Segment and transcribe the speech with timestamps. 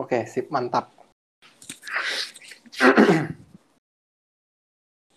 [0.00, 0.88] Oke, sip, mantap.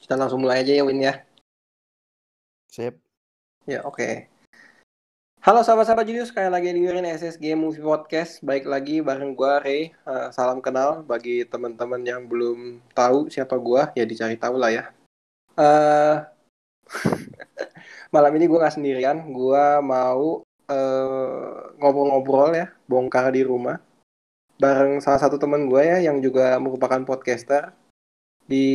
[0.03, 1.23] Kita langsung mulai aja ya, Win ya.
[2.67, 2.99] Sip.
[3.63, 4.27] Ya, oke.
[5.39, 8.43] Halo sahabat-sahabat Julius, sekali lagi dengerin SSG Movie Podcast.
[8.43, 9.95] Baik lagi bareng gua Ray.
[10.03, 14.83] Uh, salam kenal bagi teman-teman yang belum tahu siapa gua, ya dicari tahu lah ya.
[15.55, 16.27] Uh,
[18.15, 23.79] malam ini gua nggak sendirian, gua mau ngobrol ngobrol-ngobrol ya, bongkar di rumah
[24.63, 27.75] bareng salah satu teman gue ya yang juga merupakan podcaster
[28.47, 28.67] di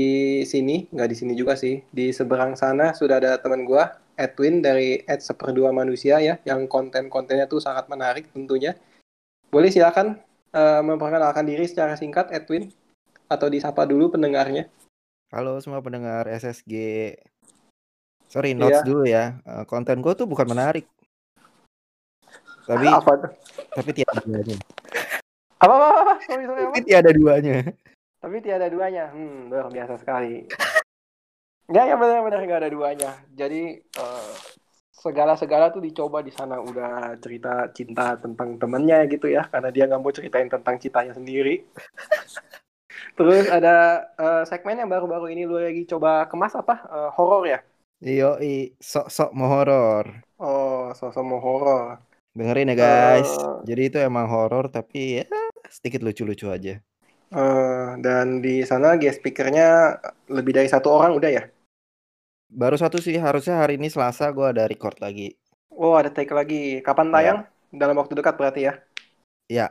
[0.44, 0.84] sini.
[0.92, 3.80] Nggak di sini juga sih di seberang sana sudah ada teman gue
[4.20, 8.76] Edwin dari Ed Seperdua Manusia ya yang konten-kontennya tuh sangat menarik tentunya.
[9.48, 10.20] Boleh silakan
[10.52, 12.68] uh, memperkenalkan diri secara singkat Edwin
[13.32, 14.68] atau disapa dulu pendengarnya.
[15.32, 16.74] Halo semua pendengar SSG
[18.28, 18.84] sorry notes yeah.
[18.84, 19.40] dulu ya.
[19.48, 20.84] Uh, konten gue tuh bukan menarik.
[22.68, 23.32] Tapi apa
[23.72, 24.20] tapi tiada
[25.58, 26.14] apa apa, apa?
[26.22, 26.70] Sorry, sorry, apa?
[26.70, 27.56] Tapi tiada duanya.
[28.18, 29.04] Tapi tiada duanya.
[29.10, 30.46] Hmm, luar biasa sekali.
[31.68, 33.10] Ya, ya benar-benar nggak ada duanya.
[33.34, 34.32] Jadi uh,
[34.94, 40.00] segala-segala tuh dicoba di sana udah cerita cinta tentang temennya gitu ya, karena dia nggak
[40.02, 41.66] mau ceritain tentang cintanya sendiri.
[43.14, 46.86] Terus ada uh, segmen yang baru-baru ini lu lagi coba kemas apa?
[46.86, 47.60] Uh, horor ya?
[47.98, 48.38] Iyo,
[48.78, 50.22] sok-sok mau horor.
[50.38, 51.98] Oh, sok-sok mau horor.
[52.34, 53.30] Dengerin ya guys.
[53.42, 55.26] Uh, Jadi itu emang horor tapi ya
[55.68, 56.80] sedikit lucu-lucu aja.
[57.28, 60.00] Uh, dan di sana guest speakernya
[60.32, 61.44] lebih dari satu orang udah ya?
[62.48, 65.36] Baru satu sih, harusnya hari ini Selasa gue ada record lagi.
[65.68, 66.80] Oh ada take lagi.
[66.80, 67.14] Kapan iya.
[67.14, 67.38] tayang?
[67.44, 67.78] Ya.
[67.84, 68.80] Dalam waktu dekat berarti ya?
[69.52, 69.66] Iya.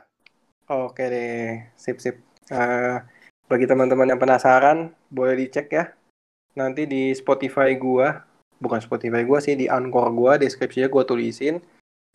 [0.70, 2.22] Oke deh, sip sip.
[2.48, 3.02] Uh,
[3.50, 5.90] bagi teman-teman yang penasaran, boleh dicek ya.
[6.54, 8.22] Nanti di Spotify gua,
[8.62, 11.58] bukan Spotify gua sih, di Anchor gua, deskripsinya gua tulisin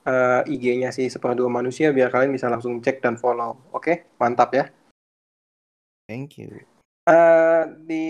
[0.08, 3.60] uh, IG-nya si Seperdua Manusia biar kalian bisa langsung cek dan follow.
[3.72, 3.96] Oke, okay?
[4.20, 4.66] mantap ya.
[6.08, 6.64] Thank you.
[7.04, 8.08] Uh, di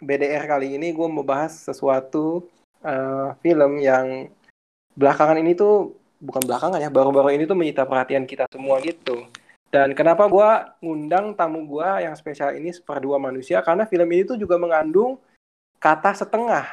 [0.00, 2.44] BDR kali ini gue mau bahas sesuatu
[2.84, 4.28] uh, film yang
[4.92, 9.24] belakangan ini tuh bukan belakangan ya, baru-baru ini tuh menyita perhatian kita semua gitu.
[9.72, 10.50] Dan kenapa gue
[10.84, 15.16] ngundang tamu gue yang spesial ini Seperdua Manusia karena film ini tuh juga mengandung
[15.80, 16.68] kata setengah.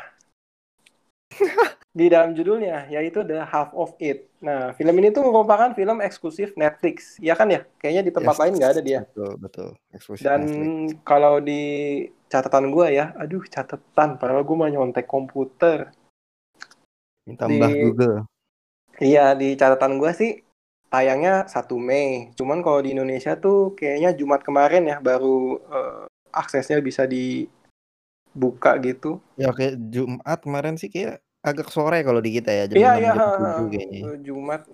[2.00, 4.32] di dalam judulnya yaitu The Half of It.
[4.40, 7.68] Nah, film ini tuh merupakan film eksklusif Netflix, ya kan ya?
[7.76, 9.00] Kayaknya di tempat yes, lain nggak ada dia.
[9.04, 9.70] Betul, betul.
[9.92, 11.04] Eksklusif Dan Netflix.
[11.04, 11.64] kalau di
[12.32, 15.92] catatan gue ya, aduh catatan, padahal gue mau nyontek komputer.
[17.28, 18.24] Minta di, Google.
[19.04, 20.32] Iya, di catatan gue sih
[20.88, 22.32] tayangnya 1 Mei.
[22.40, 29.20] Cuman kalau di Indonesia tuh kayaknya Jumat kemarin ya baru uh, aksesnya bisa dibuka gitu.
[29.36, 33.14] Ya oke Jumat kemarin sih kayak agak sore kalau di kita ya jam Iya iya,
[34.20, 34.68] Jumat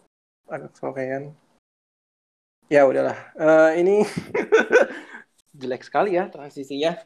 [0.50, 1.34] agak sorean.
[2.66, 4.02] Ya udahlah, uh, ini
[5.60, 6.98] jelek sekali ya transisinya.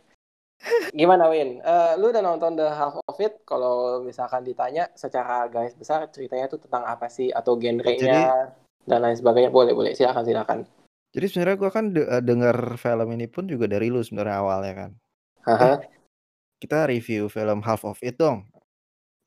[0.91, 1.63] Gimana Win?
[1.63, 3.43] Uh, lu udah nonton The Half of It?
[3.47, 8.51] Kalau misalkan ditanya secara garis besar ceritanya itu tentang apa sih atau genrenya
[8.83, 10.59] dan lain sebagainya boleh boleh silakan silakan.
[11.15, 14.73] Jadi sebenarnya gua kan de eh, dengar film ini pun juga dari lu sebenarnya awalnya
[14.75, 14.91] kan.
[15.47, 15.77] Eh,
[16.59, 18.43] kita review film Half of It dong.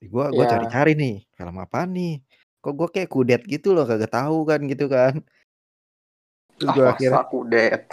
[0.02, 0.50] Gue gua ya.
[0.58, 2.18] cari-cari nih, film apa nih?
[2.62, 5.22] Kok gue kayak kudet gitu loh, kagak tahu kan gitu kan.
[6.58, 7.80] Terus gue ah, akhirnya kudet.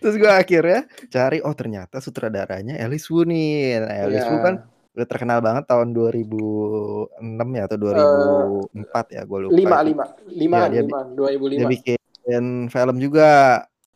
[0.00, 3.80] Terus gue akhirnya cari, oh ternyata sutradaranya Alice Wu nih.
[3.80, 4.28] Nah, Alice.
[4.28, 4.54] Wu kan
[4.90, 9.78] udah terkenal banget tahun 2006 ya atau 2004 uh, ya gue lupa.
[9.86, 11.58] 5 5 5 ya, 5 2005.
[11.58, 13.30] Dia bikin film juga.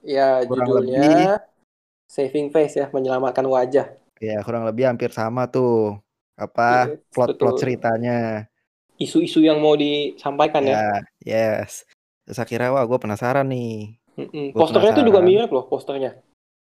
[0.05, 1.17] Ya, Kurang judulnya lebih,
[2.05, 3.89] Saving Face ya, menyelamatkan wajah.
[4.25, 6.01] Ya kurang lebih hampir sama tuh
[6.35, 8.49] apa plot-plot ceritanya.
[8.97, 10.81] Isu-isu yang mau disampaikan ya.
[10.81, 10.89] ya.
[11.21, 11.85] Yes.
[12.25, 14.01] Terus akhirnya wah gue penasaran nih.
[14.15, 14.55] Mm-mm.
[14.55, 16.23] Posternya tuh juga mirip loh posternya.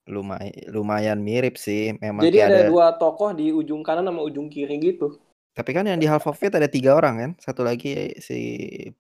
[0.10, 1.96] Lumayan lumayan mirip sih.
[1.98, 5.18] Memang Jadi ada, ada dua tokoh di ujung kanan sama ujung kiri gitu.
[5.56, 8.40] Tapi kan yang di Half of It ada tiga orang kan, satu lagi si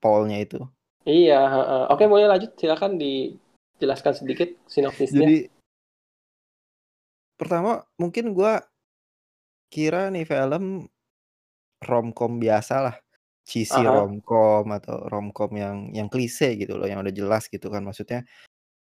[0.02, 0.60] Paulnya itu.
[1.08, 5.24] Iya, uh, oke boleh lanjut silakan dijelaskan sedikit sinopsisnya.
[5.24, 5.38] Jadi
[7.40, 8.54] Pertama mungkin gue
[9.72, 10.92] kira nih film
[11.80, 12.96] romcom biasa lah,
[13.48, 14.04] cheesy uh-huh.
[14.04, 18.28] romcom atau romcom yang yang klise gitu loh, yang udah jelas gitu kan maksudnya,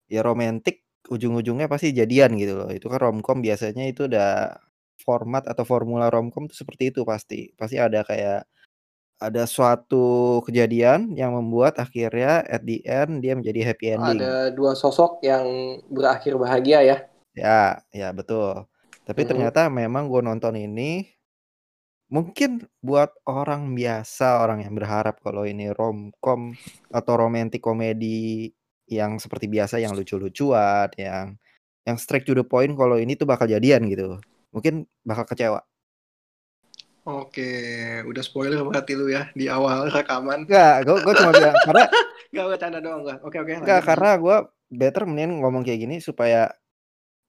[0.09, 0.81] ya romantis
[1.13, 4.57] ujung-ujungnya pasti jadian gitu loh, itu kan romcom biasanya itu udah
[5.01, 7.53] format atau formula romcom tuh seperti itu pasti.
[7.57, 8.49] Pasti ada kayak
[9.21, 14.25] ada suatu kejadian yang membuat akhirnya at the end dia menjadi happy ending.
[14.25, 15.45] Ada dua sosok yang
[15.93, 17.10] berakhir bahagia ya?
[17.37, 18.67] Ya, ya betul.
[19.07, 19.31] Tapi hmm.
[19.31, 21.21] ternyata memang gue nonton ini
[22.11, 26.59] Mungkin buat orang biasa, orang yang berharap kalau ini romcom
[26.91, 28.51] atau romantic comedy
[28.91, 31.39] yang seperti biasa, yang lucu-lucuan, yang
[31.87, 34.19] yang straight to the point kalau ini tuh bakal jadian gitu,
[34.51, 35.63] mungkin bakal kecewa.
[37.07, 37.47] Oke,
[38.03, 40.51] udah spoiler berarti lu ya di awal rekaman.
[40.51, 41.85] Enggak, gua gua cuma bilang karena
[42.35, 43.19] Enggak bercanda doang enggak.
[43.23, 43.53] Oke oke.
[43.55, 44.37] Enggak, lanjut, karena gua
[44.67, 46.51] better mendingan ngomong kayak gini supaya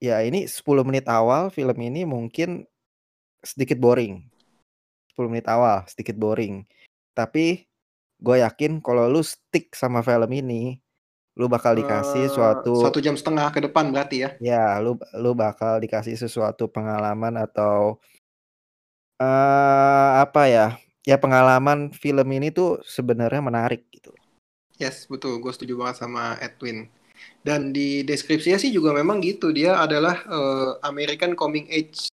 [0.02, 2.66] ya ini 10 menit awal film ini mungkin
[3.46, 4.26] sedikit boring.
[5.14, 6.66] 10 menit awal sedikit boring.
[7.14, 7.70] Tapi
[8.18, 10.82] gua yakin kalau lu stick sama film ini,
[11.38, 14.30] lu bakal dikasih Eh, suatu satu jam setengah ke depan berarti ya?
[14.42, 18.02] Ya, lu lu bakal dikasih sesuatu pengalaman atau
[19.22, 20.68] eee, apa ya,
[21.06, 24.10] ya pengalaman film ini tuh sebenarnya menarik gitu.
[24.82, 25.38] Yes, betul.
[25.38, 26.90] Gue setuju banget sama Edwin.
[27.42, 29.50] Dan di deskripsinya sih juga memang gitu.
[29.50, 32.14] Dia adalah eh, American Coming Age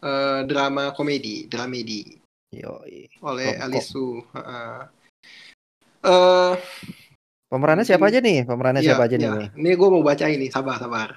[0.00, 2.26] eh, drama komedi, dramedi
[2.56, 3.64] Yoi, oleh romcom.
[3.68, 4.06] Alice Su.
[4.32, 4.78] Heeh.
[6.06, 6.54] Eh,
[7.46, 8.42] Pemerannya siapa aja nih?
[8.42, 9.30] Pemerannya Iya, siapa aja iya.
[9.30, 9.48] nih?
[9.54, 11.14] Ini gue mau baca ini, sabar, sabar.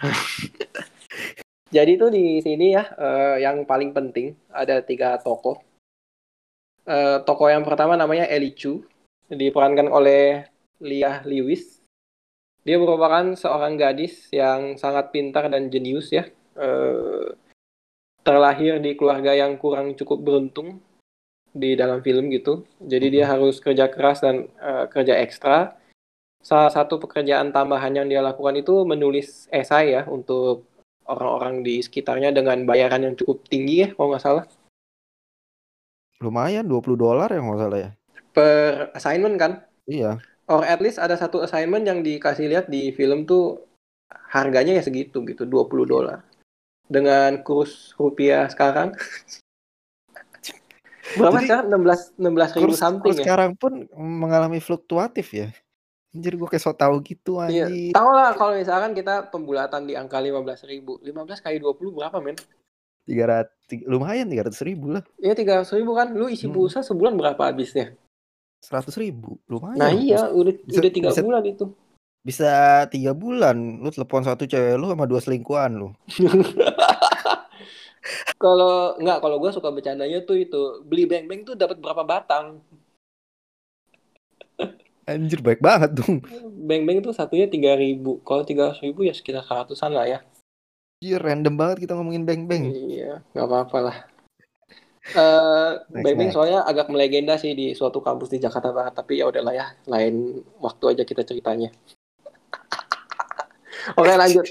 [1.76, 5.58] Jadi tuh di sini ya, eh, yang paling penting ada tiga tokoh.
[6.86, 8.86] Eh, tokoh yang pertama namanya Ellie Chu,
[9.30, 10.46] diperankan oleh
[10.82, 11.79] Leah Lewis.
[12.70, 16.30] Dia merupakan seorang gadis yang sangat pintar dan jenius ya.
[16.54, 17.34] Eh,
[18.22, 20.78] terlahir di keluarga yang kurang cukup beruntung
[21.50, 22.70] di dalam film gitu.
[22.78, 25.82] Jadi dia harus kerja keras dan eh, kerja ekstra.
[26.46, 30.70] Salah satu pekerjaan tambahan yang dia lakukan itu menulis esai ya untuk
[31.10, 34.46] orang-orang di sekitarnya dengan bayaran yang cukup tinggi ya kalau nggak salah.
[36.22, 37.90] Lumayan 20 dolar ya nggak salah ya?
[38.30, 39.52] Per assignment kan?
[39.90, 40.22] Iya.
[40.50, 43.62] Or at least ada satu assignment yang dikasih lihat di film tuh
[44.34, 46.26] harganya ya segitu gitu, 20 dolar.
[46.90, 48.98] Dengan kurs rupiah sekarang
[51.18, 51.66] berapa Jadi, sekarang?
[51.70, 53.26] 16 16 ribu Kurs something kurs ya?
[53.30, 55.48] sekarang pun mengalami fluktuatif ya?
[56.10, 57.94] Anjir gua kayak sok tahu gitu Iya, anjir.
[57.94, 60.98] tahu lah kalau misalkan kita pembulatan di angka 15 ribu.
[61.06, 62.34] 15 kali 20 berapa men?
[63.06, 65.04] 300 ti lumayan 300.000 lah.
[65.22, 66.54] Iya 300 ribu kan, lu isi Mhm.
[66.58, 67.94] pulsa sebulan berapa habisnya?
[68.60, 69.16] 100.000
[69.48, 71.66] lumayan Nah iya, udah Bisa udah tiga bisa bulan itu.
[72.20, 72.52] bisa
[72.92, 75.90] 3 bulan lu telepon satu cewek lu sama 2 selingkuhan lu.
[78.40, 82.64] Kalau nggak, kalau gue suka bercandanya tuh itu beli beng-beng tuh dapat berapa batang?
[85.10, 86.24] Anjir baik banget dong.
[86.64, 88.24] Beng-beng tuh satunya 3000.
[88.24, 90.20] Kalau 300 ribu ya sekitar seratusan lah ya.
[91.00, 92.72] Anjir random banget kita ngomongin beng-beng.
[92.72, 93.98] Iya, nggak apa-apa lah.
[95.10, 96.34] Eh, Next, next.
[96.38, 100.46] soalnya agak melegenda sih di suatu kampus di Jakarta Barat, tapi ya udahlah ya, lain
[100.62, 101.74] waktu aja kita ceritanya.
[104.00, 104.46] Oke lanjut.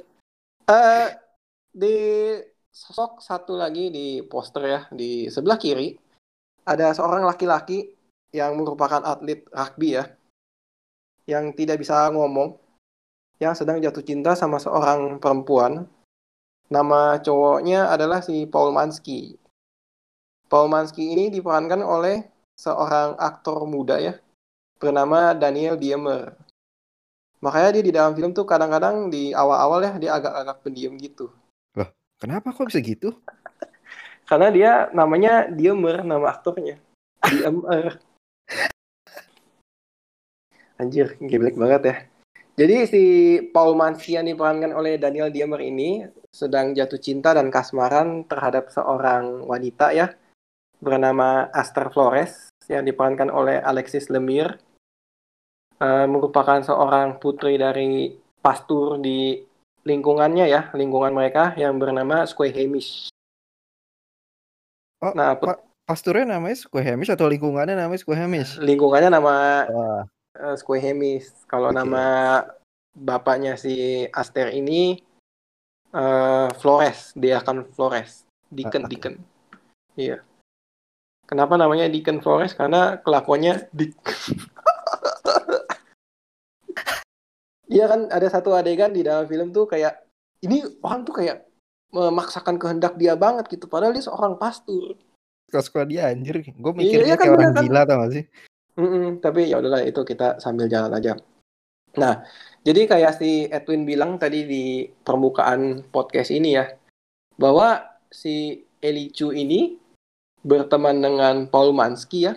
[0.66, 1.08] Eh
[1.70, 1.96] di
[2.74, 5.94] sosok satu lagi di poster ya di sebelah kiri
[6.66, 7.94] ada seorang laki-laki
[8.34, 10.04] yang merupakan atlet rugby ya,
[11.24, 12.58] yang tidak bisa ngomong,
[13.40, 15.86] yang sedang jatuh cinta sama seorang perempuan.
[16.68, 19.40] Nama cowoknya adalah si Paul Mansky.
[20.48, 22.24] Paul Mansky ini diperankan oleh
[22.56, 24.16] seorang aktor muda ya,
[24.80, 26.32] bernama Daniel Diemer.
[27.44, 31.28] Makanya dia di dalam film tuh kadang-kadang di awal-awal ya dia agak-agak pendiam gitu.
[31.76, 33.12] Loh, kenapa kok bisa gitu?
[34.28, 36.80] Karena dia namanya Diemer, nama aktornya.
[37.28, 38.00] Diemer.
[40.80, 41.96] Anjir, geblek banget ya.
[42.58, 43.04] Jadi si
[43.54, 49.46] Paul Mansky yang diperankan oleh Daniel Diemer ini sedang jatuh cinta dan kasmaran terhadap seorang
[49.46, 50.10] wanita ya
[50.78, 54.58] bernama Aster Flores yang diperankan oleh Alexis Lemire
[55.78, 58.10] Eh, merupakan seorang putri dari
[58.42, 59.38] pastur di
[59.86, 63.14] lingkungannya ya lingkungan mereka yang bernama Squehamish.
[64.98, 68.58] Oh, Nah, pa pasturnya namanya Squehamish atau lingkungannya namanya Squehamish?
[68.58, 69.34] lingkungannya nama
[69.70, 70.02] Wah,
[70.34, 71.46] uh, Squehamish.
[71.46, 71.78] Kalau Oke.
[71.78, 72.04] nama
[72.98, 74.98] bapaknya si Aster ini
[75.94, 78.90] eh, Flores, dia akan Flores, Deacon, Ah, oke.
[78.90, 79.14] Deacon.
[79.94, 80.26] Iya.
[81.28, 82.56] Kenapa namanya Deacon Flores?
[82.56, 83.94] Karena kelakuannya Dick.
[87.68, 90.00] Iya kan ada satu adegan di dalam film tuh kayak
[90.40, 91.44] ini orang tuh kayak
[91.92, 94.96] memaksakan kehendak dia banget gitu padahal dia seorang pastur.
[95.48, 96.44] suka-suka dia anjir.
[96.56, 97.64] Gue Iya, mikirnya iya kan, kayak orang bener kan?
[97.64, 98.24] gila tau gak sih?
[98.76, 101.12] Mm-mm, tapi ya udahlah itu kita sambil jalan aja.
[101.96, 102.20] Nah,
[102.62, 106.68] jadi kayak si Edwin bilang tadi di permukaan podcast ini ya,
[107.36, 107.80] bahwa
[108.12, 109.77] si Eli Chu ini
[110.46, 112.34] berteman dengan Paul Mansky ya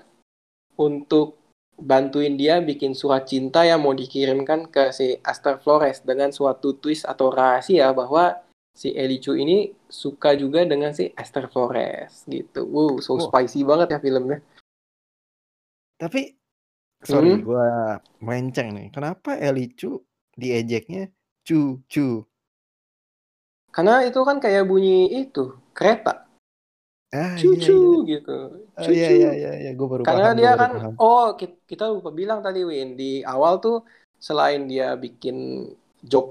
[0.77, 1.37] untuk
[1.81, 7.09] bantuin dia bikin surat cinta yang mau dikirimkan ke si Aster Flores dengan suatu twist
[7.09, 8.37] atau rahasia bahwa
[8.71, 12.63] si Eli Chu ini suka juga dengan si Esther Flores gitu.
[12.69, 13.27] Wow, so Wah.
[13.27, 14.39] spicy banget ya filmnya.
[15.99, 16.33] Tapi
[17.03, 17.43] sorry Hmm.
[17.45, 17.67] gua
[18.23, 18.87] melenceng nih.
[18.93, 20.01] Kenapa Eli Chu
[20.37, 21.11] diejeknya
[21.43, 22.23] Chu Chu?
[23.71, 26.27] Karena itu kan kayak bunyi itu kereta,
[27.19, 27.87] Ah iya iya.
[27.87, 28.31] cucu gitu,
[28.79, 29.13] Oh iya cucu.
[29.17, 29.69] iya iya, iya.
[29.79, 30.93] gue baru Karena paham, dia baru kan, paham.
[31.01, 33.75] oh ki- kita lupa bilang tadi Win di awal tuh
[34.27, 35.37] selain dia bikin
[36.11, 36.25] job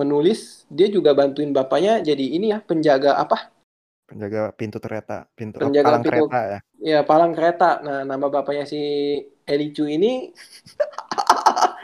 [0.00, 0.38] menulis,
[0.76, 3.36] dia juga bantuin bapaknya jadi ini ya penjaga apa?
[4.08, 6.58] Penjaga pintu kereta, pintu oh, Penjaga palang pintu kereta ya.
[6.90, 7.64] ya palang kereta.
[7.86, 8.78] Nah nama bapaknya si
[9.50, 10.08] Eli Chu ini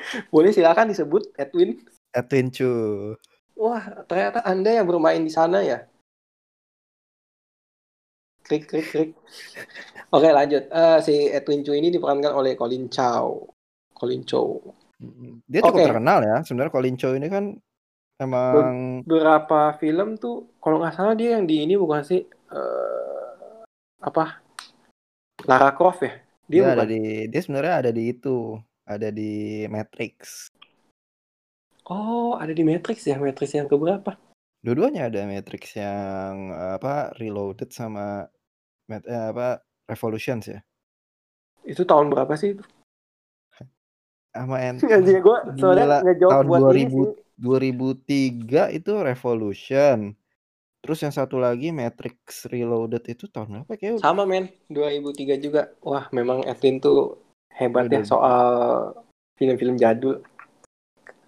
[0.33, 1.81] boleh silakan disebut Edwin.
[2.15, 3.17] Edwin Chu.
[3.63, 5.77] Wah ternyata anda yang bermain di sana ya.
[8.45, 9.11] Klik klik klik.
[10.13, 10.69] Oke lanjut.
[10.69, 13.49] Eh, si Edwin Chu ini diperankan oleh Colin Chow.
[13.97, 14.61] Colin Chow.
[15.49, 15.89] Dia cukup Oke.
[15.89, 16.37] terkenal ya.
[16.45, 17.57] Sebenarnya Colin Chow ini kan
[18.21, 23.29] emang Beberapa film tuh kalau nggak salah dia yang di ini bukan sih eh,
[24.05, 24.45] apa
[25.49, 26.13] Lara Croft ya?
[26.45, 30.49] Dia dia ada di dia sebenarnya ada di itu, ada di Matrix.
[31.89, 33.17] Oh ada di Matrix ya?
[33.17, 34.17] Matrix yang keberapa?
[34.65, 38.29] Dua-duanya ada Matrix yang apa Reloaded sama
[38.85, 40.61] Mat- eh, apa Revolutions ya.
[41.65, 42.57] Itu tahun berapa sih?
[42.57, 42.65] itu?
[44.35, 47.07] Sama en Anjir gue soalnya ngejawab tahun buat ini sih.
[47.35, 49.99] 2000 2003 itu Revolution.
[50.85, 55.73] Terus yang satu lagi Matrix Reloaded itu tahun berapa kayak Sama men, 2003 juga.
[55.81, 57.17] Wah, memang Edwin tuh
[57.57, 58.93] hebat ya soal
[59.41, 60.21] film-film jadul.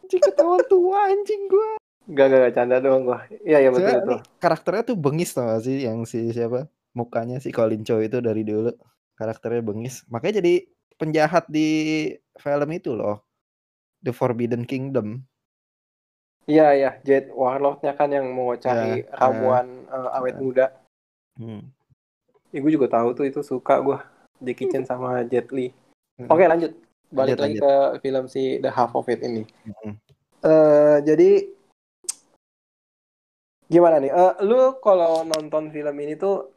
[0.04, 1.80] anjing ketahuan tua anjing gua.
[2.06, 3.26] Gak, gak, gak, canda doang gua.
[3.42, 4.20] Iya, iya betul, betul.
[4.38, 8.40] karakternya tuh bengis tau gak sih yang si siapa mukanya si Colin Chow itu dari
[8.42, 8.72] dulu
[9.20, 10.64] karakternya bengis makanya jadi
[10.96, 11.68] penjahat di
[12.40, 13.20] film itu loh
[14.00, 15.20] The Forbidden Kingdom
[16.46, 16.90] Iya, iya.
[17.02, 20.40] Jet Warlord-nya kan yang mau cari Ya, ramuan eh, awet ya.
[20.40, 20.66] muda.
[21.42, 21.62] hmm.
[22.54, 24.06] Ya, gue juga tahu tuh itu suka gua
[24.38, 25.74] Jackie Chan sama Jet Li.
[26.14, 26.30] Hmm.
[26.30, 26.70] Oke, lanjut.
[27.10, 27.72] Balik Lanjut, lagi ke
[28.02, 29.42] film si The Half of It ini.
[29.66, 29.98] Hmm.
[30.46, 31.50] eh jadi
[33.66, 34.14] gimana nih?
[34.14, 36.55] Eh, lu kalau nonton film ini tuh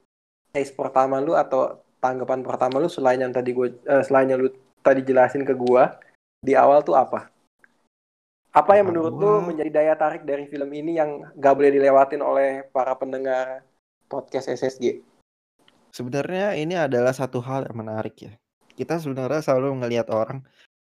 [0.53, 4.49] taste pertama lu atau tanggapan pertama lu selain yang tadi gue eh, selain yang lu
[4.79, 5.99] tadi jelasin ke gua
[6.39, 7.27] di awal tuh apa?
[8.49, 12.65] Apa yang menurut lu menjadi daya tarik dari film ini yang gak boleh dilewatin oleh
[12.73, 13.61] para pendengar
[14.09, 15.05] podcast SSG?
[15.89, 18.33] sebenarnya ini adalah satu hal yang menarik ya
[18.77, 20.45] kita sebenarnya selalu ngelihat orang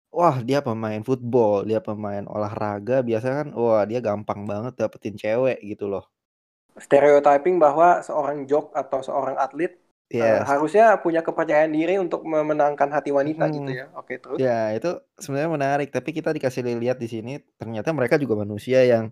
[0.10, 5.60] wah dia pemain football dia pemain olahraga biasanya kan wah dia gampang banget dapetin cewek
[5.62, 6.08] gitu loh
[6.76, 9.78] Stereotyping bahwa seorang jok atau seorang atlet
[10.10, 10.46] eh, Yes.
[10.46, 13.56] harusnya punya kepercayaan diri untuk memenangkan hati wanita Hmm.
[13.58, 13.86] gitu ya.
[13.94, 14.38] Oke, terus.
[14.38, 19.10] Ya, itu sebenarnya menarik, tapi kita dikasih lihat di sini ternyata mereka juga manusia yang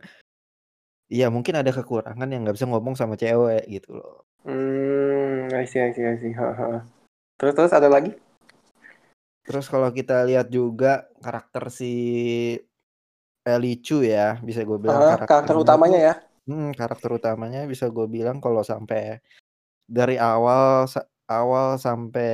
[1.10, 4.24] ya mungkin ada kekurangan yang nggak bisa ngomong sama cewek gitu loh.
[4.46, 6.34] Hmm, I see, I see, I see.
[6.34, 6.86] Ha, ha.
[7.38, 8.14] Terus terus ada lagi?
[9.42, 11.94] Terus kalau kita lihat juga karakter si
[13.42, 16.14] Ellie Chu ya, bisa gue bilang Ah, karakter karakternya utamanya tuh- ya.
[16.48, 19.22] Hmm, karakter utamanya bisa gue bilang kalau sampai
[19.98, 22.30] dari awal sa- awal sampai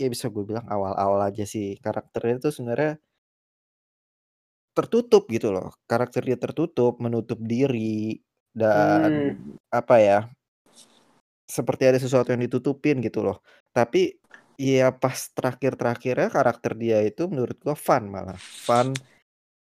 [0.00, 2.92] ya bisa gue bilang awal-awal aja sih karakternya itu sebenarnya
[4.72, 5.68] tertutup gitu loh.
[5.84, 8.16] Karakter dia tertutup, menutup diri
[8.56, 9.12] dan
[9.68, 10.18] apa ya?
[11.44, 13.44] Seperti ada sesuatu yang ditutupin gitu loh.
[13.76, 14.16] Tapi
[14.56, 18.38] ya pas terakhir-terakhirnya karakter dia itu menurut gua fun malah.
[18.40, 18.96] Fun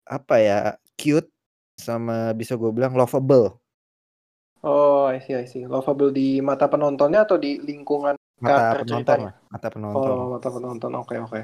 [0.07, 0.59] apa ya?
[0.99, 1.31] Cute
[1.77, 3.61] sama bisa gue bilang lovable.
[4.67, 5.63] Oh, I see, I see.
[5.69, 9.31] Lovable di mata penontonnya atau di lingkungan Mata penonton ceritanya?
[9.33, 10.13] lah, mata penonton.
[10.13, 10.93] Oh, mata penonton.
[11.01, 11.41] Oke, oke.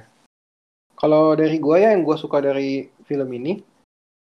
[0.93, 3.57] Kalau dari gue ya yang gue suka dari film ini,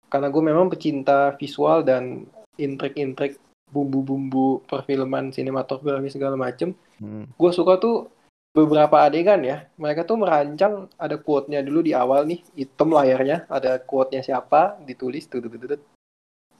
[0.07, 2.23] karena gue memang pecinta visual dan
[2.55, 3.39] intrik-intrik
[3.71, 6.71] bumbu-bumbu perfilman sinematografi segala macem.
[6.99, 7.27] Hmm.
[7.35, 8.07] Gue suka tuh
[8.51, 9.67] beberapa adegan ya.
[9.75, 15.27] Mereka tuh merancang ada quote-nya dulu di awal nih, hitam layarnya, ada quote-nya siapa, ditulis
[15.27, 15.81] tuh, tuh, tuh, tuh.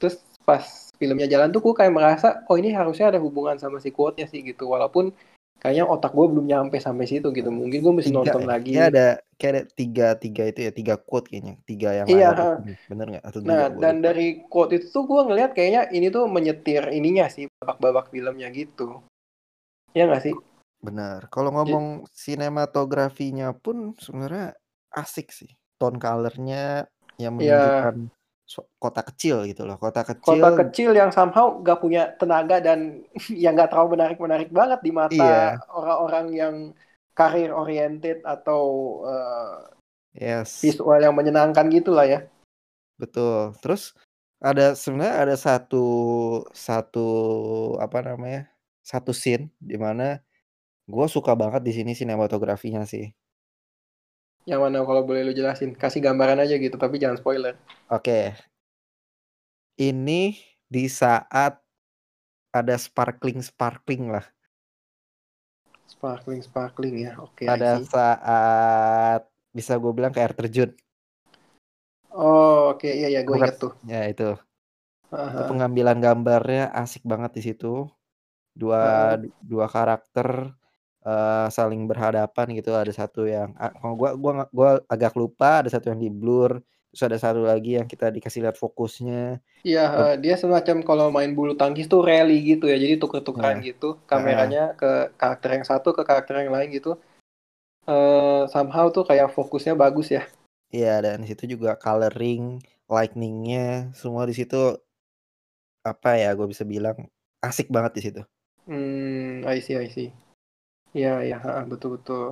[0.02, 3.94] Terus pas filmnya jalan tuh gue kayak merasa, oh ini harusnya ada hubungan sama si
[3.94, 4.66] quote-nya sih gitu.
[4.66, 5.14] Walaupun
[5.62, 7.54] kayaknya otak gue belum nyampe sampai situ gitu.
[7.54, 8.48] Mungkin gue mesti Tiga nonton ya?
[8.50, 8.70] lagi.
[8.74, 9.06] Kayak ada
[9.38, 12.28] kayak ada tiga tiga itu ya tiga quote kayaknya tiga yang Iya,
[12.66, 12.74] nih.
[12.90, 16.26] bener nggak atau dua Nah, dan dari quote itu tuh gue ngeliat kayaknya ini tuh
[16.26, 18.98] menyetir ininya sih, babak-babak filmnya gitu.
[19.94, 20.34] Ya nggak sih?
[20.82, 24.58] benar kalau ngomong sinematografinya pun sebenarnya
[24.90, 25.46] asik sih
[25.78, 26.90] tone colornya
[27.22, 27.54] yang Iya.
[27.54, 27.96] menunjukkan
[28.76, 33.02] kota kecil gitu loh kota kecil Kota kecil yang somehow gak punya tenaga dan
[33.42, 35.62] yang gak terlalu menarik-menarik banget di mata Iya.
[35.72, 36.54] orang-orang yang
[37.12, 38.62] karir oriented atau
[39.04, 39.56] eh,
[40.16, 42.20] yes visual yang menyenangkan gitu lah ya.
[43.00, 43.92] betul terus
[44.42, 45.84] Ada sebenarnya ada satu
[46.50, 47.06] satu
[47.78, 48.50] apa namanya,
[48.82, 50.18] satu scene di mana
[50.90, 53.14] gua suka banget di sini sinematografinya sih.
[54.42, 55.70] Yang mana kalau boleh lu jelasin?
[55.78, 57.54] Kasih gambaran aja gitu, tapi jangan spoiler.
[57.90, 58.34] Oke.
[59.78, 60.34] Ini
[60.66, 61.62] di saat
[62.52, 64.26] ada sparkling-sparkling lah.
[65.88, 67.86] Sparkling-sparkling ya, oke, Pada see.
[67.86, 69.22] saat
[69.54, 70.70] bisa gue bilang kayak air terjun.
[72.12, 73.72] Oh, oke, iya iya, gue inget tuh.
[73.88, 74.36] ya itu.
[75.12, 75.44] Heeh.
[75.48, 77.88] pengambilan gambarnya asik banget di situ.
[78.52, 79.32] Dua Heeh.
[79.44, 80.28] dua karakter,
[81.06, 85.70] eee, saling berhadapan gitu, ada satu yang a kalau gua gua gua agak lupa, ada
[85.72, 86.60] satu yang di-blur,
[86.92, 89.42] terus ada satu lagi yang kita dikasih lihat fokusnya.
[89.68, 93.66] Iya, heeh, dia semacam kalau main bulu tangkis tuh rally gitu ya, jadi tuker-tukeran Iya,
[93.68, 94.90] gitu, kameranya ke
[95.20, 96.90] karakter yang satu, ke karakter yang lain gitu.
[97.90, 100.22] Eee, somehow tuh kayak fokusnya bagus ya.
[100.76, 102.42] Iya, dan di situ juga coloring,
[102.92, 104.56] lighting-nya, semua di situ
[105.82, 106.94] apa ya, gua bisa bilang
[107.42, 108.22] asik banget di situ.
[108.66, 110.12] Mmm, I see I see.
[110.92, 112.26] Iya iya, heeh, betul betul.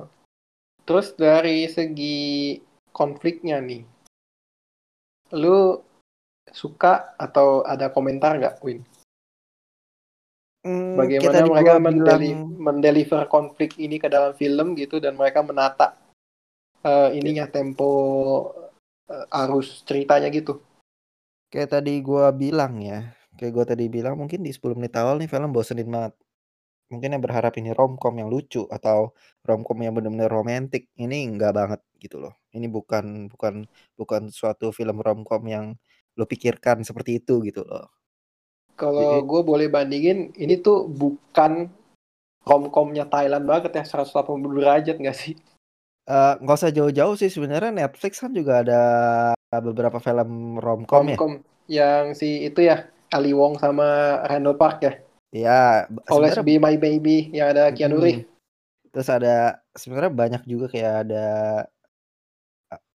[0.85, 2.57] Terus dari segi
[2.93, 3.85] konfliknya nih
[5.31, 5.79] lu
[6.51, 8.83] suka atau ada komentar nggak, Win?
[10.61, 15.39] Kayak Bagaimana mereka gua bilang mendeli mendeliver konflik ini ke dalam film gitu dan mereka
[15.41, 15.95] menata,
[16.83, 17.91] Kayak ininya tempo,
[19.07, 20.59] eee, arus ceritanya gitu.
[21.47, 25.31] Kayak tadi gua bilang ya, kayak gua tadi bilang mungkin di 10 menit awal nih
[25.31, 26.13] film bosenin banget.
[26.91, 29.15] Mungkin yang berharap ini romcom yang lucu atau
[29.47, 32.35] romcom yang bener-bener romantic, ini enggak banget gitu loh.
[32.51, 33.63] Ini bukan bukan
[33.95, 35.65] bukan suatu film romcom yang
[36.19, 37.87] lu pikirkan seperti itu gitu loh.
[38.75, 41.71] Kalau gue boleh bandingin, ini tuh bukan
[42.43, 45.39] romcom-nya Thailand banget ya, 180 derajat nggak sih?
[46.09, 48.81] Eee, nggak usah jauh-jauh sih sebenarnya Netflix kan juga ada
[49.61, 51.15] beberapa film romcom ya.
[51.15, 51.33] Romcom
[51.71, 54.93] yang si itu ya, Ali Wong sama Randall Park ya?
[55.31, 55.47] Be
[56.11, 58.27] Always Be My Baby yang ada Keanu Reeves.
[58.91, 61.27] terus ada sebenarnya banyak juga kayak ada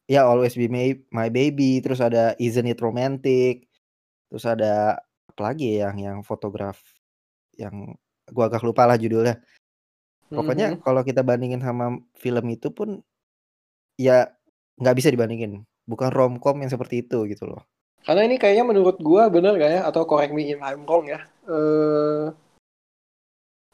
[0.07, 3.67] ya Always Be My My Baby, terus ada Isn't It Romantic,
[4.29, 5.01] terus ada
[5.33, 6.79] apalagi ya yang yang fotograf
[7.57, 7.97] yang
[8.31, 9.41] gua agak lupa lah judulnya.
[10.29, 10.83] Pokoknya Mhm.
[10.83, 13.01] kalau kita bandingin sama film itu pun,
[13.97, 14.29] ya
[14.77, 17.63] nggak bisa dibandingin, bukan romcom yang seperti itu gitu loh.
[18.07, 21.27] Karena ini kayaknya menurut gua bener nggak ya, atau correct me if I'm wrong ya,
[21.51, 22.31] eee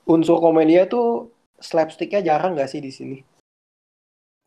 [0.09, 3.19] unsur komedinya tuh slapstick-nya jarang nggak sih di sini?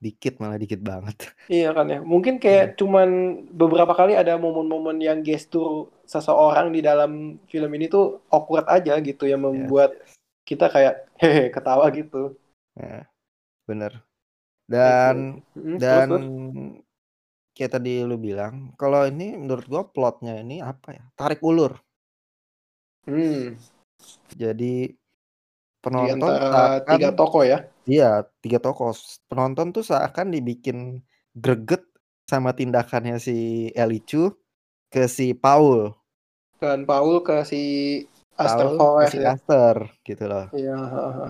[0.02, 1.32] Dikit, malah dikit banget.
[1.45, 3.10] Iya kan ya, mungkin kayak cuman
[3.54, 9.30] beberapa kali ada momen-momen yang gestur seseorang di dalam film ini tuh awkward aja gitu,
[9.30, 10.17] yang Yes membuat yes.
[10.50, 11.06] kita kayak
[11.54, 12.34] ketawa gitu.
[12.74, 13.06] Heeh,
[13.69, 14.02] bener.
[14.74, 15.15] I see I Dan
[15.54, 16.26] terus dan terus?
[17.56, 21.80] Kayak tadi lu bilang, kalau ini menurut gua plot-nya ini apa ya, tarik ulur.
[23.08, 23.56] Mmm.
[24.36, 24.98] Jadi Di
[25.80, 27.60] penonton antara 3 seakan tokoh ya?
[27.88, 31.00] iya 3 tokoh, s penonton tuh seakan dibikin
[31.38, 31.86] greget
[32.26, 34.34] sama tindakannya si Ellie Chu
[34.89, 35.94] ke si Paul.
[36.58, 37.62] Dan Paul ke si
[38.36, 39.38] Aster Paul si ya?
[39.38, 40.50] Aster gitu loh.
[40.52, 40.76] Iya.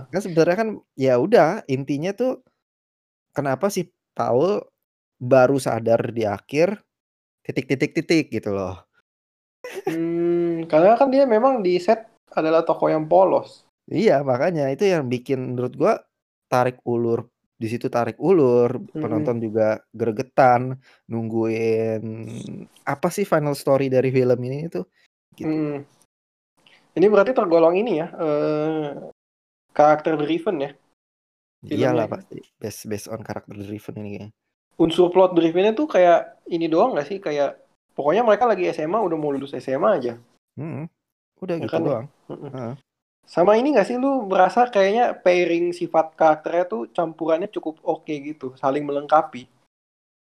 [0.09, 2.39] Kan sebenarnya kan ya udah intinya tuh,
[3.35, 4.63] kenapa si Paul
[5.17, 6.79] baru sadar di akhir,
[7.45, 8.83] titik titik titik gitu loh.
[9.87, 13.65] Mmm, karena kan dia memang di set adalah tokoh yang polos.
[13.85, 15.93] Iya makanya, itu yang bikin menurut gua
[16.49, 18.97] tarik ulur, di situ tarik ulur, Mhm.
[18.97, 20.77] penonton juga gregetan
[21.09, 22.01] nungguin
[22.85, 24.85] apa sih final story dari film ini tuh,
[25.37, 25.49] gitu.
[25.49, 25.85] Mhm.
[26.95, 29.11] Ini berarti tergolong ini ya, eee,
[29.75, 30.71] character driven ya?
[31.65, 32.13] Iya Filmnya lah ya?
[32.15, 34.29] pasti, based based on character driven ini kayaknya.
[34.75, 37.55] Unsur plot driven-nya tuh kayak ini doang nggak sih, kayak
[37.95, 40.13] pokoknya mereka lagi SMA, udah mau lulus SMA aja.
[40.59, 40.91] Mhm,
[41.39, 41.87] udah Ya gitu kan ya?
[41.87, 42.71] doang, heeh.
[43.25, 48.53] Sama ini nggak sih, lu merasa kayaknya pairing sifat karakternya tuh campurannya cukup oke gitu,
[48.59, 49.47] saling melengkapi.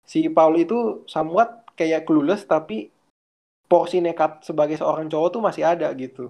[0.05, 2.93] Si Paul itu somewhat kayak clueless, tapi
[3.65, 6.29] porsi nekat sebagai seorang cowok tuh masih ada gitu.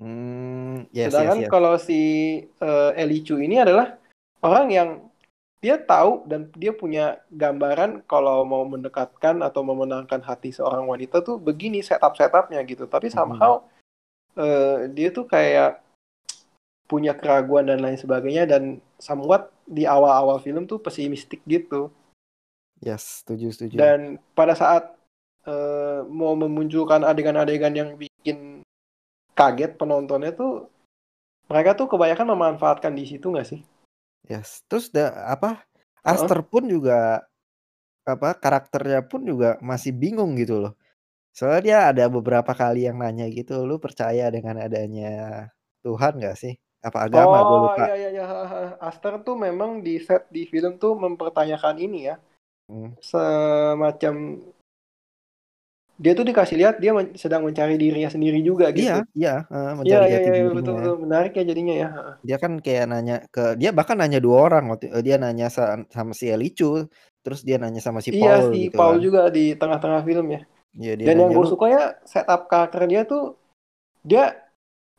[0.00, 1.50] Mmm, yes yes Sedangkan yes.
[1.52, 2.00] kalau si,
[2.98, 3.94] Ellie Chu ini adalah
[4.42, 4.88] orang yang
[5.64, 11.40] dia tahu dan dia punya gambaran kalau mau mendekatkan atau memenangkan hati seorang wanita tuh
[11.40, 12.84] begini setup-setup-nya gitu.
[12.84, 13.16] Tapi Mhm.
[13.16, 13.64] somehow,
[14.36, 15.80] eee, dia tuh kayak
[16.84, 21.88] punya keraguan dan lain sebagainya dan somewhat di awal-awal film tuh pesimistik gitu.
[22.84, 23.80] Yes, setuju setuju.
[23.80, 24.92] Dan pada saat,
[25.48, 28.60] eee, mau memunculkan adegan-adegan yang bikin
[29.32, 30.68] kaget penontonnya tuh,
[31.48, 33.64] mereka tuh kebanyakan memanfaatkan di situ nggak sih?
[34.24, 35.60] Yes, terus da apa,
[36.06, 36.28] Heeh.
[36.28, 37.20] Aster pun juga
[38.06, 40.72] apa, karakternya pun juga masih bingung gitu loh.
[41.36, 45.08] Soalnya dia ada beberapa kali yang nanya gitu, "Lu percaya dengan adanya
[45.86, 46.54] Tuhan nggak sih?
[46.84, 47.84] Apa agama?" Gue Oh, lupa.
[47.84, 48.24] iya iya iya.
[48.88, 52.14] Aster tuh memang di set di film tuh mempertanyakan ini ya,
[52.68, 52.94] Hmm.
[53.12, 54.14] semacam
[56.02, 58.82] dia tuh dikasih lihat dia men sedang mencari dirinya sendiri juga gitu.
[58.82, 61.88] Iya iya, Iya mencari iya jati iya, betul betul, menarik ya jadinya ya.
[62.26, 65.84] Dia kan kayak nanya ke dia bahkan nanya 2 orang waktu eee, dia nanya san
[65.92, 66.88] sama si Elychu,
[67.22, 69.00] terus dia nanya sama si Iya, Paul si gitu Paul kan.
[69.06, 70.40] juga di tengah-tengah film ya.
[70.74, 73.38] Iya, dia Dan yang gue "Lu" sukanya setup karakter dia tuh,
[74.02, 74.34] dia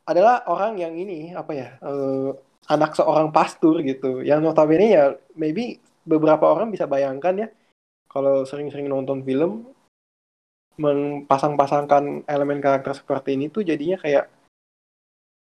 [0.07, 2.29] adalah orang yang ini, apa ya, eee,
[2.69, 5.05] anak seorang pastur gitu, yang notabene ya
[5.37, 7.47] maybe beberapa orang bisa bayangkan ya,
[8.09, 9.69] kalau sering-sering nonton film,
[10.75, 14.27] mempasang-pasangkan elemen karakter seperti ini tuh jadinya kayak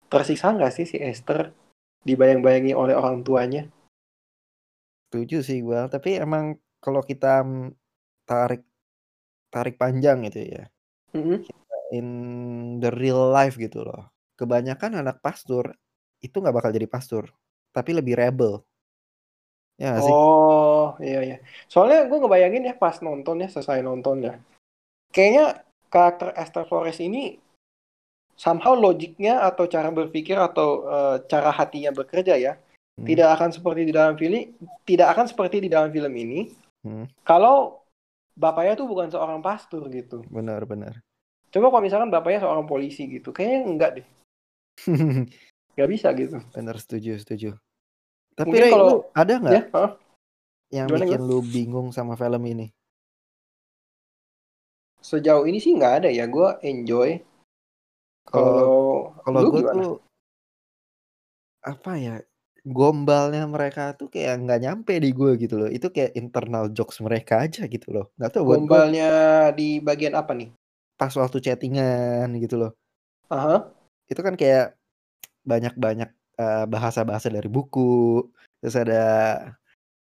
[0.09, 1.53] tersiksa nggak sih si Esther,
[2.07, 3.67] dibayang-bayangi oleh orang tuanya?
[5.09, 7.73] Setuju sih gua, tapi emang kalau kita, mmm,
[8.25, 8.63] tarik
[9.49, 10.63] tarik panjang gitu ya,
[11.17, 11.41] Mhm.
[11.41, 12.07] kita in
[12.77, 15.73] the real life gitu loh, kebanyakan anak pastur
[16.21, 17.33] itu nggak bakal jadi pastur,
[17.73, 18.61] tapi lebih rebel.
[19.81, 20.11] Ya sih?
[20.11, 21.37] Oh, iya iya.
[21.71, 24.35] Soalnya gue ngebayangin ya pas nonton ya, selesai nonton ya,
[25.19, 25.45] kayaknya
[25.91, 27.35] karakter Esther Flores ini
[28.39, 32.55] somehow logiknya atau cara berpikir atau, eee, cara hatinya bekerja ya,
[32.95, 33.03] Hmm.
[33.03, 34.55] tidak akan seperti di dalam fili
[34.87, 36.55] tidak akan seperti di dalam film ini,
[36.87, 37.03] Hmm.
[37.27, 37.83] kalau
[38.39, 40.23] bapaknya tuh bukan seorang pastur gitu.
[40.31, 41.03] Benar benar.
[41.51, 44.07] Coba kalau misalkan bapaknya seorang polisi gitu, kayaknya enggak deh.
[45.75, 46.39] Nggak bisa gitu.
[46.55, 47.49] Bener, setuju setuju.
[48.39, 49.91] Tapi Mungkin kalau lu ada ya, nggak heeh.
[50.69, 51.27] yang Gimana bikin gimana?
[51.27, 52.71] lu bingung sama film ini?
[54.99, 57.09] Sejauh ini sih nggak ada ya, gue enjoy.
[58.27, 58.67] Kalau
[59.23, 59.89] Kalau gue tuh
[61.63, 62.15] apa ya,
[62.63, 67.33] gombalnya mereka tuh kayak nggak nyampe di gue gitu loh, itu kayak internal jokes mereka
[67.45, 69.09] aja gitu loh, nggak tahu Gombalnya
[69.59, 70.49] di bagian apa nih?
[70.99, 72.71] pas waktu chatting-an gitu loh.
[73.29, 73.61] Ah hah.
[74.11, 74.75] Itu kan kayak
[75.51, 76.09] banyak-banyak,
[76.41, 78.25] eee, bahasa-bahasa dari buku,
[78.59, 79.01] terus ada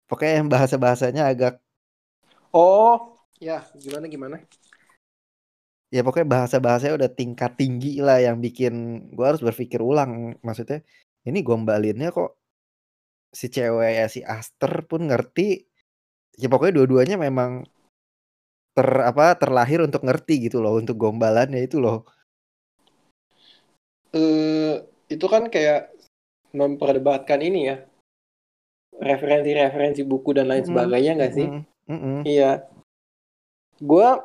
[0.08, 1.54] pokoknya yang bahasa-bahasanya agak
[2.52, 4.36] Oh, ya gimana gimana?
[5.90, 10.86] Ya pokoknya bahasa-bahasanya udah tingkat tinggi lah yang bikin gua harus berpikir ulang, maksudnya
[11.26, 12.38] ini gombalinnya kok
[13.34, 15.66] si cewek si Aster pun ngerti,
[16.38, 17.66] ya pokoknya dua-duanya memang
[18.70, 22.06] ter apa, terlahir untuk ngerti gitu loh, untuk gombalannya itu loh.
[24.14, 25.90] Eee, itu kan kayak
[26.54, 27.76] memperdebatkan ini ya,
[28.94, 31.46] referensi-referensi buku dan lain sebagainya nggak sih?
[31.46, 32.20] mhm mhm.
[32.26, 32.50] Iya.
[33.82, 34.22] Gua,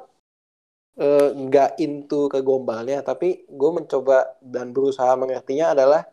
[0.95, 6.08] eee, nggak into ke gombalnya, tapi gue mencoba dan berusaha mengertinya adalah,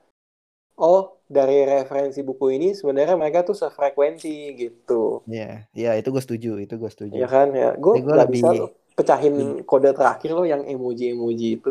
[0.78, 5.24] oh dari referensi buku ini sebenarnya mereka tuh sefrekuensi gitu.
[5.30, 7.14] Iya iya itu gue setuju itu gue setuju.
[7.14, 11.48] Iya kan ya, gue nggak lebih bisa loh pecahin leb kode terakhir loh yang emoji-emoji
[11.62, 11.70] itu.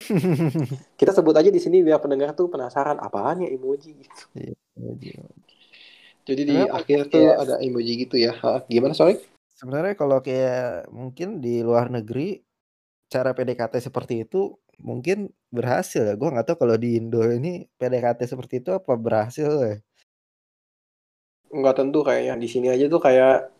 [1.00, 4.22] Kita sebut aja di sini biar pendengar tuh penasaran, apaan ya emoji gitu.
[4.36, 5.10] Iya, emoji.
[6.28, 8.36] Jadi di mungkin akhir tuh ada emoji gitu ya,
[8.70, 9.18] gimana sorry?
[9.60, 12.40] sebenarnya kalau kayak mungkin di luar negeri,
[13.10, 18.24] cara PDKT seperti itu mungkin berhasil ya, gua nggak tahu kalau di Indo ini PDKT
[18.24, 19.76] seperti itu apa berhasil ya?
[21.50, 23.50] Nggak tentu kayaknya, di sini aja tuh kayak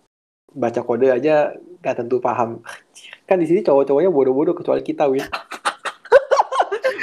[0.54, 1.50] baca kode aja
[1.82, 2.62] nggak tentu paham.
[3.26, 5.26] Kan di sini cowok-cowoknya bodoh-bodoh kecuali kita, Win.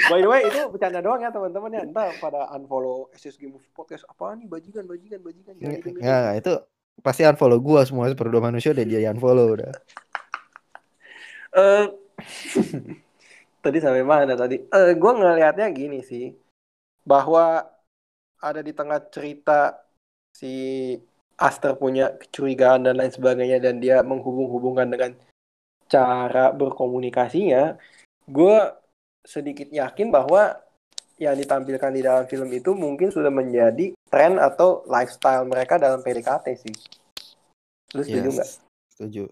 [0.08, 1.82] By the way, itu bercanda doang ya teman-teman ya.
[1.84, 4.08] Entar pada unfollow SSG Movie Podcast.
[4.08, 5.56] Apaan nih bajingan, bajingan, bajingan.
[5.60, 6.04] Jangan Nge didengerin.
[6.08, 6.54] nggak, itu
[7.04, 9.72] pasti unfollow gua semua seperti manusia udah dia unfollow udah.
[11.58, 11.86] Eh,
[13.64, 14.60] tadi sampai mana tadi?
[14.60, 16.34] Eh, gue ngelihatnya gini sih,
[17.06, 17.66] bahwa
[18.38, 19.82] ada di tengah cerita
[20.34, 20.94] si
[21.38, 25.14] Aster punya kecurigaan dan lain sebagainya dan dia menghubung-hubungkan dengan
[25.86, 27.78] cara berkomunikasinya,
[28.26, 28.58] gue
[29.22, 30.58] sedikit yakin bahwa
[31.18, 36.46] yang ditampilkan di dalam film itu mungkin sudah menjadi tren atau lifestyle mereka dalam PDKT
[36.58, 36.76] sih.
[37.98, 38.50] Lu setuju nggak?
[38.50, 38.62] Yes,
[38.94, 39.24] setuju.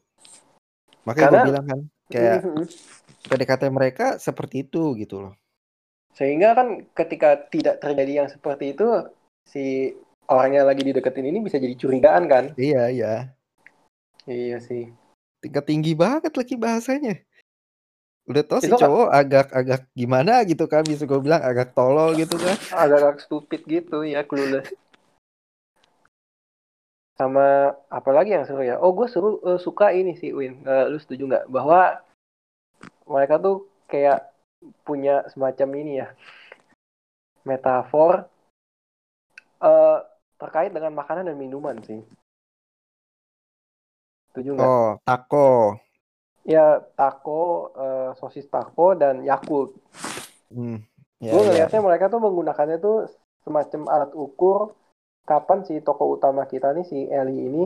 [1.06, 2.46] Makanya Karena gua bilang kan, kayak.
[3.26, 5.34] PDKT mereka seperti itu gitu loh.
[6.14, 8.88] Sehingga kan ketika tidak terjadi yang seperti itu,
[9.50, 9.98] si
[10.30, 12.44] orang yang lagi dideketin ini bisa jadi curigaan kan?
[12.56, 13.14] Iya iya.
[14.30, 14.94] Iya sih.
[15.42, 17.22] Tingkat tinggi banget lagi bahasanya.
[18.26, 22.42] Udah tahu si kan cowok agak-agak gimana gitu kan, bisa gua bilang agak tolol gitu
[22.42, 22.58] kan.
[22.74, 24.74] agak-agak stupid gitu ya, clueless.
[27.16, 28.76] Sama apalagi yang seru ya?
[28.76, 30.68] Oh, gue seru eh, suka ini sih, Win.
[30.68, 32.04] Eh, lu setuju nggak bahwa
[33.08, 34.36] mereka tuh kayak
[34.84, 36.08] punya semacam ini ya,
[37.48, 38.28] metafor
[39.64, 40.00] eh
[40.36, 42.04] terkait dengan makanan dan minuman sih.
[44.36, 44.68] Setuju nggak?
[44.68, 45.80] Oh, taco.
[46.44, 49.80] Ya taco, eh, sosis taco dan Yakult.
[50.52, 50.84] Hmm.
[51.24, 51.48] Ya, gue ya.
[51.48, 53.08] ngelihatnya mereka tuh menggunakannya tuh
[53.48, 54.76] semacam alat ukur
[55.26, 57.64] kapan si tokoh utama kita nih si Ellie ini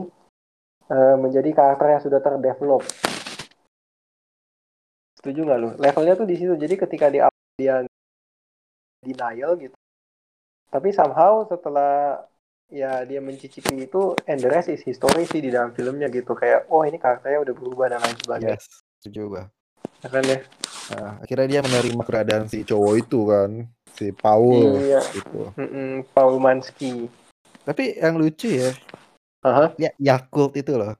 [0.88, 2.82] uh, menjadi karakter yang sudah terdevelop.
[5.20, 5.68] Setuju nggak lu?
[5.76, 6.56] Levelnya tuh di situ.
[6.56, 7.20] Jadi ketika di
[7.60, 7.84] dia
[9.04, 9.76] denial gitu.
[10.72, 12.24] Tapi somehow setelah
[12.70, 16.70] ya dia mencicipi itu and the rest is history sih di dalam filmnya gitu kayak
[16.70, 18.56] oh ini karakternya udah berubah dan lain sebagainya.
[18.56, 18.64] Yes,
[19.02, 19.44] setuju gua.
[20.00, 20.38] Ya kan ya.
[20.90, 23.50] Nah, akhirnya dia menerima keadaan si cowok itu kan,
[23.94, 25.02] si Paul Iya.
[25.12, 25.52] gitu.
[25.54, 27.06] Mm-mm, Paul Mansky.
[27.64, 28.72] Tapi yang lucu ya,
[29.44, 29.76] Aha.
[29.76, 30.96] ya Yakult itu loh.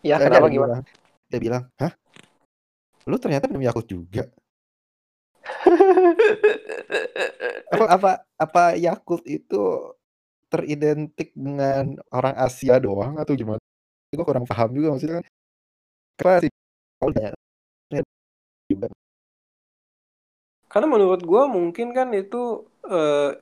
[0.00, 0.74] Ya Saya kenapa dia gimana?
[0.80, 0.82] bilang,
[1.28, 1.92] dia bilang, hah?
[3.04, 4.24] Lu ternyata minum Yakult juga?
[7.70, 9.94] Apa apa apa Yakult itu
[10.50, 13.62] teridentik dengan orang Asia doang atau gimana?
[14.10, 15.24] Gue kurang paham juga maksudnya kan.
[18.66, 18.86] Juga.
[20.70, 23.38] Karena menurut gue mungkin kan itu eh,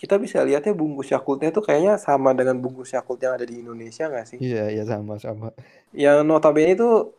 [0.00, 4.08] kita bisa lihatnya bungkus Yakultnya tuh kayaknya sama dengan bungkus Yakult yang ada di Indonesia
[4.08, 4.38] nggak sih?
[4.40, 5.52] Iya, iya sama-sama.
[5.92, 7.12] Yang notabene itu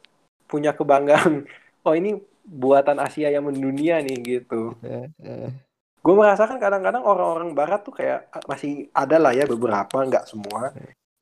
[0.49, 1.45] punya kebanggaan.
[1.81, 2.13] Oh ini
[2.45, 4.77] buatan Asia yang mendunia nih gitu.
[4.85, 5.49] Eh, eh,
[5.97, 10.69] Gue merasakan kadang-kadang orang-orang Barat tuh kayak ah, masih ada lah ya beberapa, nggak semua.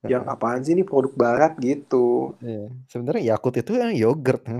[0.04, 2.36] Yang apaan sih ini produk Barat gitu.
[2.43, 2.67] iya.
[2.91, 4.60] Sebenarnya Yakult itu yang yogurt kan.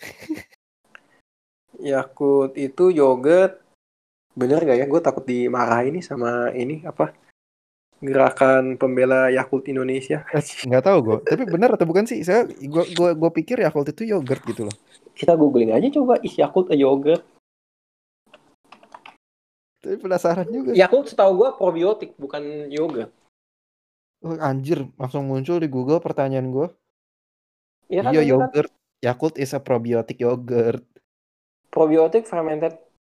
[1.92, 3.67] Yakult itu yogurt.
[4.38, 4.86] Bener gak ya?
[4.86, 7.10] Gue takut dimarahin nih sama ini apa?
[7.98, 10.22] Gerakan pembela Yakult Indonesia.
[10.70, 11.18] Nggak tahu gue.
[11.26, 12.22] Tapi benar atau bukan sih?
[12.22, 14.76] Saya gua gua gua pikir Yakult itu yogurt gitu loh.
[15.18, 17.26] Kita googling aja coba is Yakult a yogurt.
[19.82, 20.78] Tapi penasaran juga.
[20.78, 23.10] Yakult setahu gue probiotik bukan yogurt.
[24.22, 26.66] Oh, anjir, langsung muncul di Google pertanyaan gue.
[27.90, 28.12] Iya kan?
[28.14, 28.72] Iya itu kan yogurt.
[28.98, 30.82] Yakult is a probiotic yogurt.
[31.68, 32.74] probiotic fermented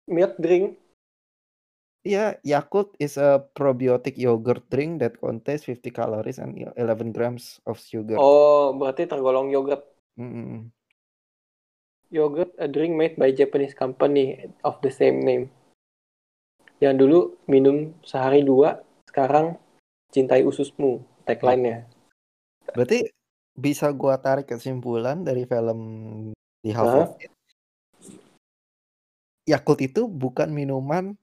[0.09, 0.75] milk drink.
[1.99, 7.75] Iya, Yakult is a probiotic yogurt drink that contains 50 calories and 11 grams of
[7.75, 8.15] sugar.
[8.15, 9.83] Oh, berarti tergolong yogurt.
[10.15, 10.71] Mm-mm.
[12.07, 15.51] Yogurt a drink made by Japanese company of the same name.
[16.79, 17.19] Yang dulu
[17.51, 18.79] minum sehari dua,
[19.11, 19.59] sekarang
[20.15, 21.83] cintai ususmu tagline-nya.
[22.71, 23.11] Berarti
[23.59, 25.79] bisa gua tarik kesimpulan dari film
[26.63, 26.99] The Half Hah?
[27.03, 27.31] of It.
[29.51, 31.18] Yakult itu bukan minuman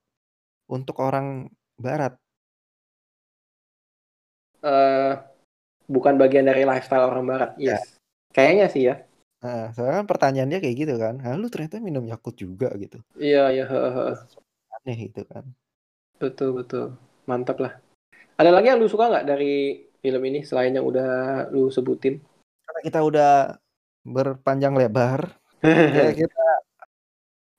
[0.66, 2.18] untuk orang barat.
[4.66, 5.14] Eh,
[5.86, 7.50] bukan bagian dari lifestyle orang barat.
[7.56, 7.78] Ya.
[7.78, 7.98] Yes.
[8.34, 8.94] Kayaknya sih ya.
[9.40, 11.22] Nah, soalnya kan pertanyaannya kayak gitu kan.
[11.22, 12.98] Hah, lu ternyata minum Yakult juga gitu.
[13.14, 13.64] Iya, iya.
[14.82, 15.44] Aneh gitu kan.
[16.16, 16.96] betul, betul.
[17.28, 17.78] Mantap lah.
[18.36, 21.10] Ada lagi yang lu suka nggak dari film ini selain yang udah
[21.52, 22.20] lu sebutin?
[22.66, 23.32] Karena kita udah
[24.06, 25.34] berpanjang lebar,
[25.98, 26.46] ya kita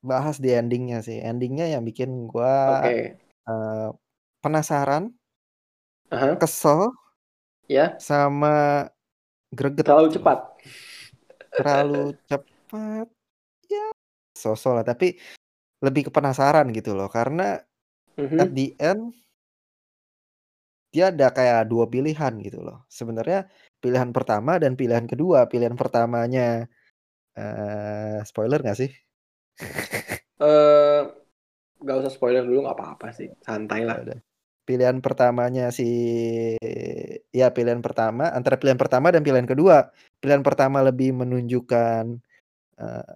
[0.04, 1.18] bahas di endingnya sih.
[1.22, 3.18] Endingnya yang bikin gua Oke.
[3.50, 3.88] eh,
[4.44, 5.12] penasaran,
[6.12, 6.38] Aha.
[6.40, 6.92] kesel,
[7.68, 8.88] Ya, sama
[9.52, 9.84] greget.
[9.88, 10.40] terlalu cepat.
[11.58, 13.08] Terlalu cepat.
[13.68, 13.88] Ya,
[14.38, 14.86] sosok lah.
[14.88, 15.18] Tapi
[15.84, 17.10] lebih ke penasaran gitu loh.
[17.12, 17.58] Karena
[18.18, 18.40] Mhm.
[18.42, 19.14] at the end
[20.94, 22.88] dia ada kayak dua pilihan gitu loh.
[22.88, 23.52] Sebenarnya
[23.84, 25.46] pilihan pertama dan pilihan kedua.
[25.52, 26.66] Pilihan pertamanya
[27.38, 28.92] eh spoiler nggak sih?
[30.38, 31.02] Eh,
[31.82, 33.98] nggak usah spoiler dulu nggak apa-apa sih, santai Ya lah.
[34.06, 34.20] udah.
[34.68, 35.88] Pilihan pertamanya si
[37.32, 39.90] ya pilihan pertama antara pilihan pertama dan pilihan kedua.
[40.20, 42.04] Pilihan pertama lebih menunjukkan
[42.82, 43.14] eh,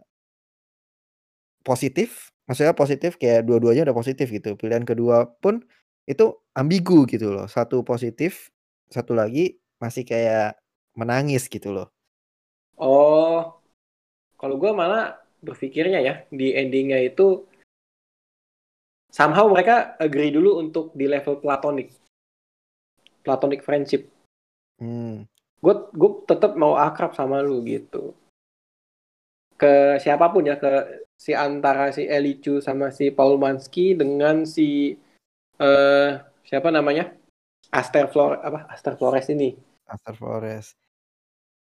[1.62, 4.58] positif, maksudnya positif kayak dua-duanya udah positif gitu.
[4.58, 5.62] Pilihan kedua pun
[6.10, 7.45] itu ambigu gitu loh.
[7.45, 8.49] Satu positif,
[8.89, 10.58] satu lagi masih kayak
[10.97, 11.88] menangis gitu loh.
[12.77, 13.62] Oh,
[14.39, 17.43] kalau gue malah berpikirnya ya di endingnya itu
[19.12, 21.91] somehow mereka agree dulu untuk di level platonic,
[23.25, 24.08] platonic friendship.
[24.80, 25.27] Hmm.
[25.60, 28.15] Gue gue tetap mau akrab sama lu gitu.
[29.60, 34.97] Ke siapa pun ya ke si antara si Elicu sama si Paul Mansky dengan si
[35.62, 36.10] eh
[36.41, 37.13] siapa namanya
[37.69, 39.54] Aster Flores apa Aster Flores ini.
[39.86, 40.73] Aster Flores.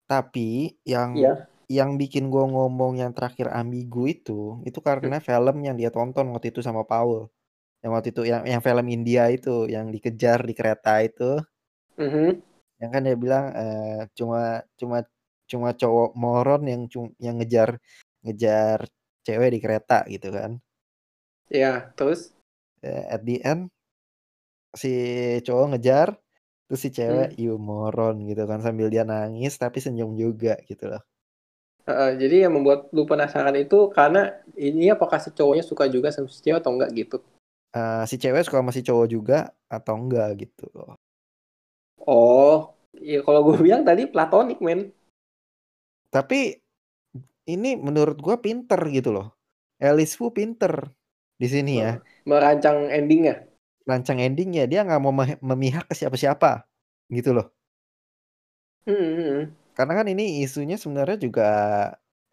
[0.07, 1.49] Tapi yang Iya.
[1.77, 6.47] Yang bikin gua ngomong yang terakhir ambigu itu, itu karena film yang dia tonton waktu
[6.53, 7.29] itu sama Paul.
[7.83, 11.41] Yang waktu itu yang yang film India itu, yang dikejar di kereta itu,
[11.97, 12.41] Mhm.
[12.79, 14.39] yang kan dia bilang eh, cuma
[14.79, 14.97] cuma
[15.51, 16.81] cuma cowok moron yang
[17.25, 17.69] yang ngejar
[18.23, 18.79] ngejar
[19.25, 20.51] cewek di kereta gitu kan.
[21.49, 22.33] Ya, terus
[22.83, 23.71] Eh, at the end
[24.81, 24.89] si
[25.45, 26.09] cowok ngejar
[26.65, 27.39] terus si cewek Hmm.
[27.43, 31.01] you moron gitu kan sambil dia nangis tapi senyum juga gitu loh.
[31.87, 34.21] Heeh, jadi yang membuat lu penasaran itu karena
[34.67, 37.17] ini apakah si cowoknya suka juga sama si cewek atau enggak gitu?
[37.77, 39.37] Eee, si cewek suka sama si cowok juga
[39.75, 40.91] atau enggak gitu loh.
[42.13, 42.55] Oh,
[43.11, 44.79] ya kalau gue bilang tadi platonik men.
[46.13, 46.39] Tapi
[47.49, 49.27] ini menurut gua pinter gitu loh.
[49.81, 50.73] Alice Wu pinter
[51.39, 51.91] di sini ya.
[52.29, 53.35] Merancang endingnya.
[53.89, 55.13] Rancang endingnya dia nggak mau
[55.49, 56.51] memihak ke siapa-siapa
[57.17, 57.47] gitu loh.
[58.85, 59.58] Hmm, hmm, hmm.
[59.79, 61.47] Karena kan ini isunya sebenarnya juga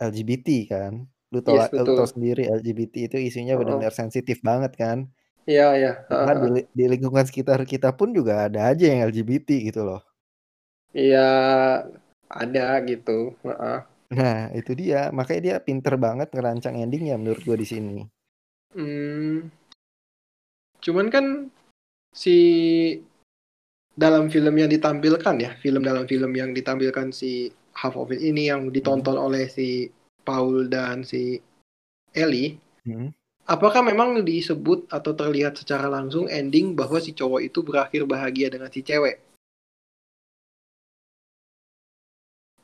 [0.02, 1.06] LGBT kan.
[1.30, 3.62] Lu tahu Yes, lu sendiri LGBT itu isunya Heeh.
[3.62, 5.06] benar-benar sensitif banget kan.
[5.46, 5.92] Iya iya.
[6.10, 10.02] Bahkan di di lingkungan sekitar kita pun juga ada aja yang LGBT gitu loh.
[10.90, 11.30] Iya,
[12.26, 13.38] ada gitu.
[13.46, 13.78] Heeh.
[14.10, 15.14] Nah, itu dia.
[15.14, 18.02] Makanya dia pinter banget ngerancang endingnya menurut gua di sini.
[18.74, 19.54] Hmm.
[20.82, 21.46] Cuman kan
[22.10, 22.34] si
[23.96, 28.52] dalam film yang ditampilkan ya, film dalam film yang ditampilkan si Half of It ini
[28.52, 29.26] yang ditonton Hmm.
[29.32, 29.88] oleh si
[30.20, 31.40] Paul dan si
[32.12, 33.08] Ellie, Hmm.
[33.48, 38.68] apakah memang disebut atau terlihat secara langsung ending bahwa si cowok itu berakhir bahagia dengan
[38.68, 39.16] si cewek?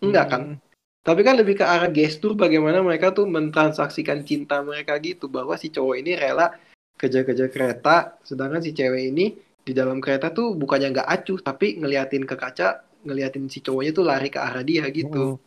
[0.05, 0.43] Enggak kan?
[0.53, 0.61] Hmm.
[1.03, 5.67] Tapi kan lebih ke arah gestur bagaimana mereka tuh mentransaksikan cinta mereka gitu bahwa si
[5.73, 6.55] cowok ini rela
[6.95, 12.27] kejar-kejar kereta, sedangkan si cewek ini di dalam kereta tuh bukannya nggak acuh tapi ngeliatin
[12.27, 15.39] ke kaca, ngeliatin si cowoknya tuh lari ke arah dia gitu.
[15.39, 15.43] Hmm.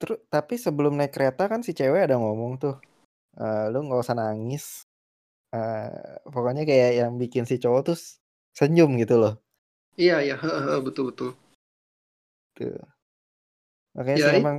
[0.00, 2.76] Terus tapi sebelum naik kereta kan si cewek ada ngomong tuh,
[3.36, 4.84] eee, "Lu nggak usah nangis."
[5.52, 7.98] Eee, pokoknya kayak yang bikin si cowok tuh
[8.54, 9.34] senyum gitu loh.
[10.00, 10.36] Iya iya,
[10.86, 11.30] betul betul.
[12.56, 12.80] Tuh.
[13.98, 14.58] Makanya Ya sih it emang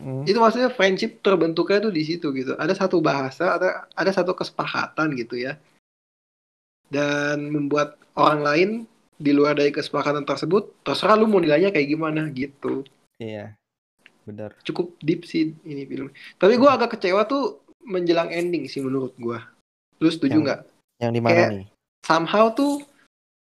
[0.00, 0.24] mhm.
[0.24, 2.56] itu maksudnya friendship terbentuknya tuh di situ gitu.
[2.56, 5.60] Ada satu bahasa, ada ada satu kesepakatan gitu ya.
[6.90, 8.70] Dan membuat orang lain
[9.20, 12.84] di luar dari kesepakatan tersebut, terserah lu mau nilainya kayak gimana gitu.
[13.20, 13.52] Iya.
[14.24, 14.56] Benar.
[14.64, 16.08] Cukup deep sih ini film.
[16.40, 19.44] Tapi gua agak kecewa tuh menjelang ending sih menurut gua.
[20.00, 20.60] Lu setuju Yang nggak?
[21.00, 21.66] yang di mana nih?
[22.04, 22.84] somehow tuh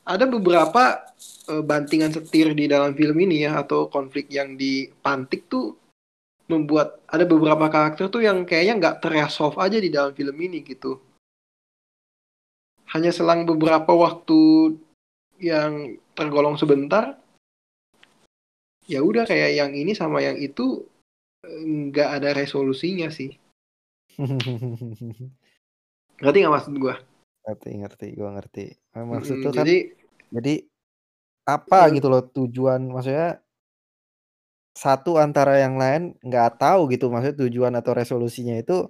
[0.05, 1.01] ada beberapa
[1.49, 5.77] uh, bantingan setir di dalam film ini ya atau konflik yang dipantik tuh
[6.45, 11.01] membuat ada beberapa karakter tuh yang kayaknya nggak terresolve aja di dalam film ini gitu.
[12.95, 14.71] Hanya selang beberapa waktu
[15.43, 17.19] yang tergolong sebentar,
[18.87, 20.87] ya udah kayak yang ini sama yang itu
[21.43, 23.35] nggak ada resolusinya sih.
[26.23, 26.95] Ngerti nggak maksud gua?
[27.43, 28.65] Ngerti ngerti, gua ngerti.
[28.95, 29.91] Maksud tuh kan jadi
[30.31, 30.55] jadi
[31.45, 33.37] apa Yang gitu loh tujuan maksudnya
[34.73, 38.89] satu antara yang lain nggak tahu gitu maksudnya tujuan atau resolusinya itu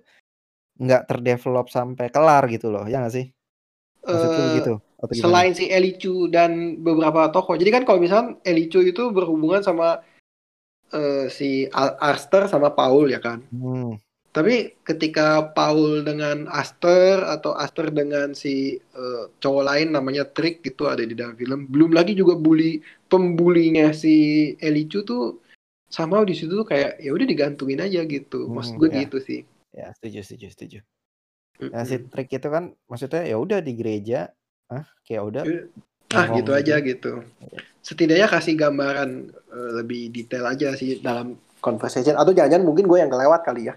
[0.80, 3.35] nggak terdevelop sampai kelar gitu loh, ya nggak sih?
[4.06, 7.58] Maksud lu eee, begitu atau selain si Ellie Chu dan beberapa tokoh.
[7.58, 10.02] Jadi kan kalau misalkan Ellie Chu itu berhubungan sama
[10.94, 11.50] eee, si
[12.00, 13.42] Aster sama Paul ya kan.
[13.50, 13.98] Hmm.
[14.36, 20.86] Tapi ketika Paul dengan Aster atau Aster dengan si eee, cowok lain namanya Trick itu
[20.86, 21.66] ada di dalam film.
[21.72, 25.40] Belum lagi juga bully pembulinya si Ellie Chu tuh
[25.88, 28.52] somehow di situ tuh kayak ya udah digantungin aja gitu.
[28.52, 28.98] Maksud Hmm, gue ya.
[29.08, 29.42] gitu sih.
[29.76, 30.80] Ya, setuju setuju setuju.
[31.72, 31.96] Nah, si.
[32.12, 34.32] Trick itu kan maksudnya ya udah di gereja,
[34.72, 37.12] ah, kayak udah Ah, bengong gitu aja gitu.
[37.44, 37.60] Iya.
[37.84, 43.12] Setidaknya kasih gambaran eee, lebih detail aja sih dalam conversation atau jangan-jangan mungkin gue yang
[43.12, 43.76] kelewat kali ya.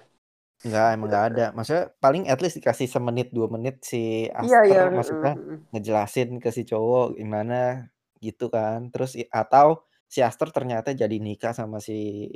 [0.59, 1.47] Enggak, emang nggak ada.
[1.55, 5.33] Maksudnya paling at least dikasih semenit, 2 menit si Iya iya, Aster maksudnya
[5.71, 7.89] ngejelasin ke si cowok gimana
[8.19, 8.91] gitu kan.
[8.91, 12.27] Terus atau si Aster ternyata jadi nikah sama si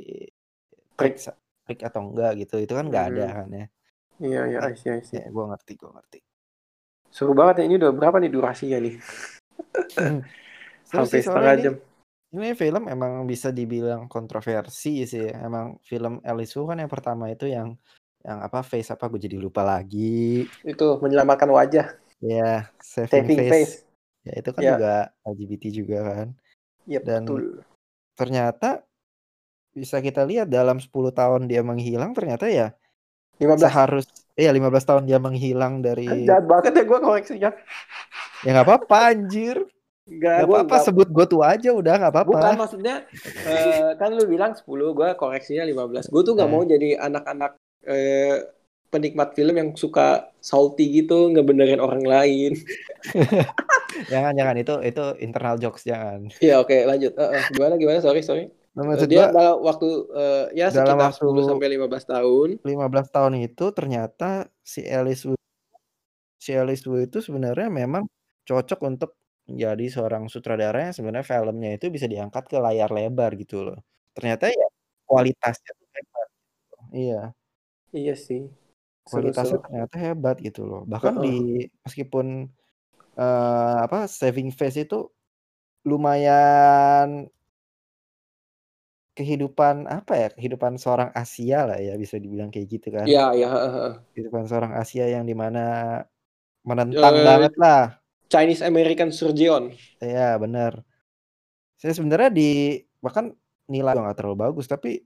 [0.97, 1.15] Trick Trick.
[1.19, 1.31] sa
[1.67, 3.35] Trick atau enggak gitu, itu kan nggak ada Mhm.
[3.39, 3.65] kan ya.
[4.21, 5.17] Iya iya, Eh, I see I see.
[5.17, 6.19] ya gua ngerti gua ngerti.
[7.13, 8.95] Seru banget ya, ini udah berapa nih durasinya nih?
[10.93, 11.75] Hampir sih setengah ini jam.
[12.33, 15.29] ini film emang bisa dibilang kontroversi sih.
[15.29, 17.77] Emang film Alice Wu kan yang pertama itu yang
[18.23, 20.47] yang apa, Face apa gue jadi lupa lagi.
[20.63, 21.97] Itu menyelamatkan wajah.
[22.23, 23.51] Iya, Saving Saving Face.
[23.51, 23.73] Face.
[24.23, 24.71] Ya itu kan Iya.
[24.77, 24.93] juga
[25.27, 26.27] LGBT juga kan.
[26.87, 27.41] Iya, Dan betul.
[28.15, 28.69] ternyata
[29.73, 32.77] bisa kita lihat dalam 10 tahun dia menghilang ternyata ya
[33.41, 33.59] 15.
[33.59, 37.49] seharus iya 15 tahun dia menghilang dari Jahat banget ya gue koreksinya.
[38.41, 39.57] Ya nggak apa-apa anjir.
[40.03, 42.59] Gue apa-apa sebut gue tua aja udah nggak Bukan apa-apa.
[42.59, 43.07] maksudnya
[43.47, 46.11] eh, kan lu bilang 10, gue koreksinya 15.
[46.11, 46.51] Gue tuh nggak Eh.
[46.51, 47.51] mau jadi anak-anak
[47.83, 48.37] eh,
[48.89, 52.53] penikmat film yang suka salty gitu ngebenerin orang lain.
[54.09, 56.25] Jangan jangan itu itu internal jokes jangan.
[56.37, 57.13] Iya oke lanjut.
[57.13, 58.49] Eh, eh, gimana gimana sorry sorry.
[58.75, 59.85] Nah, maksud dia gua dalam waktu
[60.17, 62.57] eh, ya dalam sekitar waktu 10 sampai 15 tahun.
[62.63, 65.35] 15 tahun itu ternyata si Alice Wu
[66.41, 68.03] si Alice Wu itu sebenarnya memang
[68.47, 69.11] cocok untuk
[69.49, 73.77] menjadi seorang sutradara yang sebenarnya filmnya itu bisa diangkat ke layar lebar gitu loh.
[74.15, 74.65] Ternyata ya
[75.09, 76.75] kualitasnya tuh hebat gitu.
[76.95, 77.19] Iya.
[77.93, 78.41] Iya sih.
[79.07, 79.63] Kualitasnya Seru-seru.
[79.63, 80.81] ternyata hebat gitu loh.
[80.87, 81.23] Bahkan Heeh.
[81.23, 82.47] di meskipun,
[83.19, 85.09] eee, apa, saving face itu
[85.87, 87.27] lumayan
[89.13, 93.05] kehidupan, apa ya, kehidupan seorang Asia lah ya, bisa dibilang kayak gitu kan.
[93.05, 93.93] Iya iya, heeh heeh.
[94.13, 95.63] Kehidupan seorang Asia yang di mana
[96.65, 97.81] menentang Eee, banget lah.
[98.29, 99.73] Chinese American Surgeon.
[100.01, 100.81] Iya, bener.
[101.77, 103.35] Saya sebenarnya di bahkan
[103.69, 105.03] nilai juga nggak terlalu bagus, tapi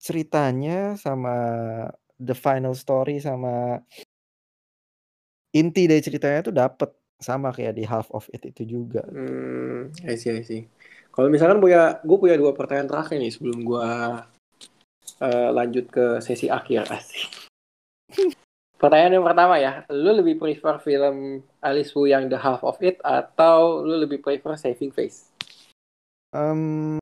[0.00, 1.34] ceritanya sama
[2.20, 3.80] the final story sama
[5.56, 9.00] inti dari ceritanya tuh dapet, sama kayak di Half of It itu juga.
[9.08, 10.68] Mmm, I see I see.
[11.16, 14.20] Kalau misalkan punya gue punya 2 pertanyaan terakhir nih sebelum gua,
[15.16, 17.48] eee, lanjut ke sesi akhir, asik.
[18.76, 23.00] Pertanyaan yang pertama ya, lu lebih prefer film Alice Wu yang The Half of It
[23.00, 25.32] atau lu lebih prefer Saving Face?
[26.36, 27.00] Mmm.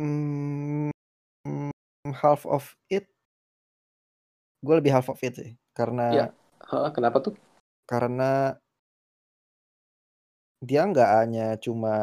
[0.00, 0.88] Mmm,
[2.16, 3.12] Half of It
[4.64, 6.32] gue lebih Half of It sih, karena
[6.72, 7.36] heeh, kenapa tuh?
[7.84, 8.56] karena
[10.62, 11.94] dia nggak hanya cuma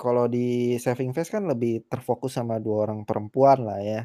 [0.00, 4.00] kalau di Saving Face kan lebih terfokus sama 2 orang perempuan lah ya.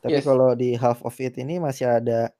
[0.00, 0.24] Tapi Yes.
[0.24, 2.32] kalau di Half of It ini masih ada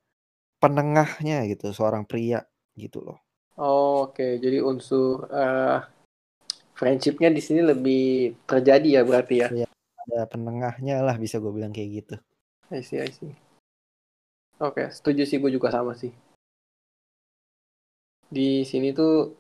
[0.63, 2.45] penengahnya gitu, seorang pria
[2.79, 3.19] gitu loh.
[3.61, 5.85] Oke, jadi unsur, eee,
[6.73, 9.49] friendship-nya di sini lebih terjadi ya berarti ya?
[9.53, 9.69] Iya,
[10.09, 12.17] ada penengahnya lah bisa gue bilang kayak gitu.
[12.73, 13.35] I see I see.
[14.61, 16.13] Oke, setuju sih, gue juga sama sih.
[18.31, 19.35] Di sini tuh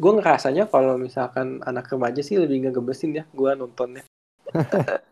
[0.00, 4.02] gue ngerasanya kalau misalkan anak remaja sih lebih ngegebesin ya, gue nontonnya.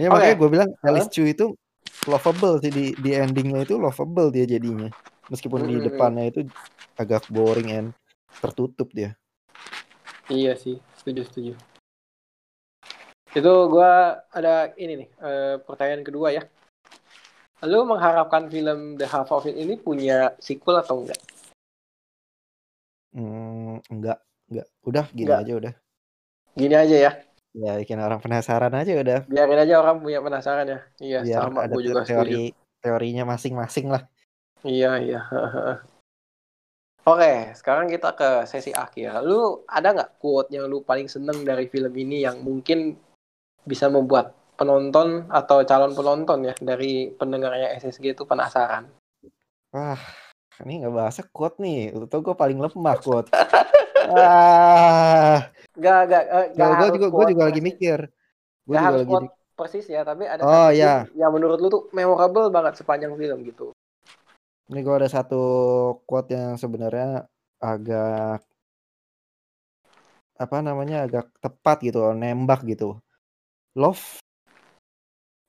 [0.00, 0.70] Ya makanya gue bilang.
[0.80, 1.52] Alice Chu itu
[2.08, 4.88] lovable sih di di ending-nya itu lovable dia jadinya.
[5.28, 5.86] Meskipun di Mhm mhm.
[5.92, 6.40] depannya itu
[6.96, 7.88] agak boring and
[8.40, 9.12] tertutup dia.
[10.28, 11.52] Iya sih, setuju setuju.
[13.34, 13.92] Itu gue
[14.32, 16.42] ada ini nih, eee, pertanyaan kedua ya.
[17.64, 21.20] Lu mengharapkan film The Half of It ini punya sequel atau enggak?
[23.14, 24.18] Mmm, enggak
[24.50, 24.66] enggak.
[24.82, 25.42] Udah gini Enggak.
[25.46, 25.72] aja udah.
[26.54, 27.12] Gini aja ya?
[27.54, 29.20] Ya bikin orang penasaran aja udah.
[29.30, 30.80] Biarin aja orang punya penasaran ya?
[30.98, 32.50] Iya, Biar sama, ada juga teori
[32.82, 34.02] teorinya masing-masing lah.
[34.66, 35.20] Iya iya.
[37.04, 39.22] Oke, sekarang kita ke sesi akhir.
[39.22, 42.96] Lu ada nggak quote yang lu paling seneng dari film ini yang mungkin
[43.62, 48.88] bisa membuat penonton atau calon penonton ya dari pendengarnya SSG itu penasaran?
[49.70, 50.00] Wah,
[50.62, 53.28] ini ngebahasnya quote nih, lu tau gue paling lemah quote.
[54.06, 55.50] Wah.
[55.74, 57.98] Nggak nggak, eee, nggak Gue juga gue juga lagi mikir.
[58.62, 61.06] Gue Nggak juga lagi quote persis ya, tapi ada Oh, iya.
[61.14, 63.74] yang menurut lu tuh memorable banget sepanjang film gitu.
[64.70, 65.42] Ini gue ada satu
[66.06, 67.26] quote yang sebenarnya
[67.58, 68.42] agak
[70.34, 72.98] apa namanya, agak tepat gitu nembak gitu.
[73.74, 74.02] Love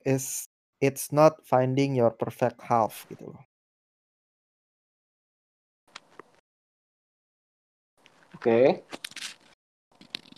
[0.06, 0.46] is
[0.82, 3.42] it's not finding your perfect half gitu loh.
[8.36, 8.84] Oke.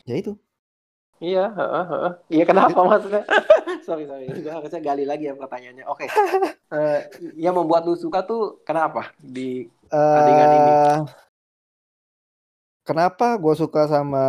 [0.05, 0.37] Ya itu.
[1.17, 2.13] Iya, heeh heeh.
[2.29, 3.25] Iya kenapa maksudnya?
[3.81, 5.85] Sorry sorry, gue harusnya gali lagi ya pertanyaannya.
[5.89, 6.05] Oke,
[6.77, 6.99] eee,
[7.41, 10.71] yang membuat lu suka tuh kenapa di adegan ini?
[12.85, 14.25] Kenapa gue suka sama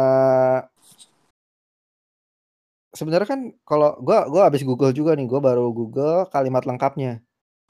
[2.90, 7.20] sebenarnya kan kalau gue gue habis Google juga nih, gue baru Google kalimat lengkapnya.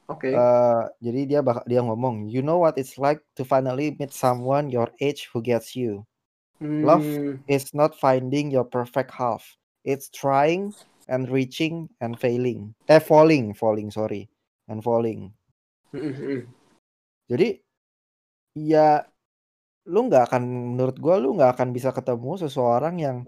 [0.09, 0.33] Oke.
[0.33, 4.73] Eee, jadi dia baka dia ngomong, "You know what it's like to finally meet someone
[4.73, 6.05] your age who gets you.
[6.83, 7.45] Love Mmm.
[7.51, 9.57] is not finding your perfect half.
[9.85, 10.73] It's trying
[11.09, 14.29] and reaching and failing." Eh, falling falling, sorry,
[14.69, 15.35] and falling.
[17.29, 17.61] Jadi,
[18.57, 19.05] ya
[19.89, 20.43] lu nggak akan
[20.77, 23.19] menurut gue lu nggak akan bisa ketemu seseorang yang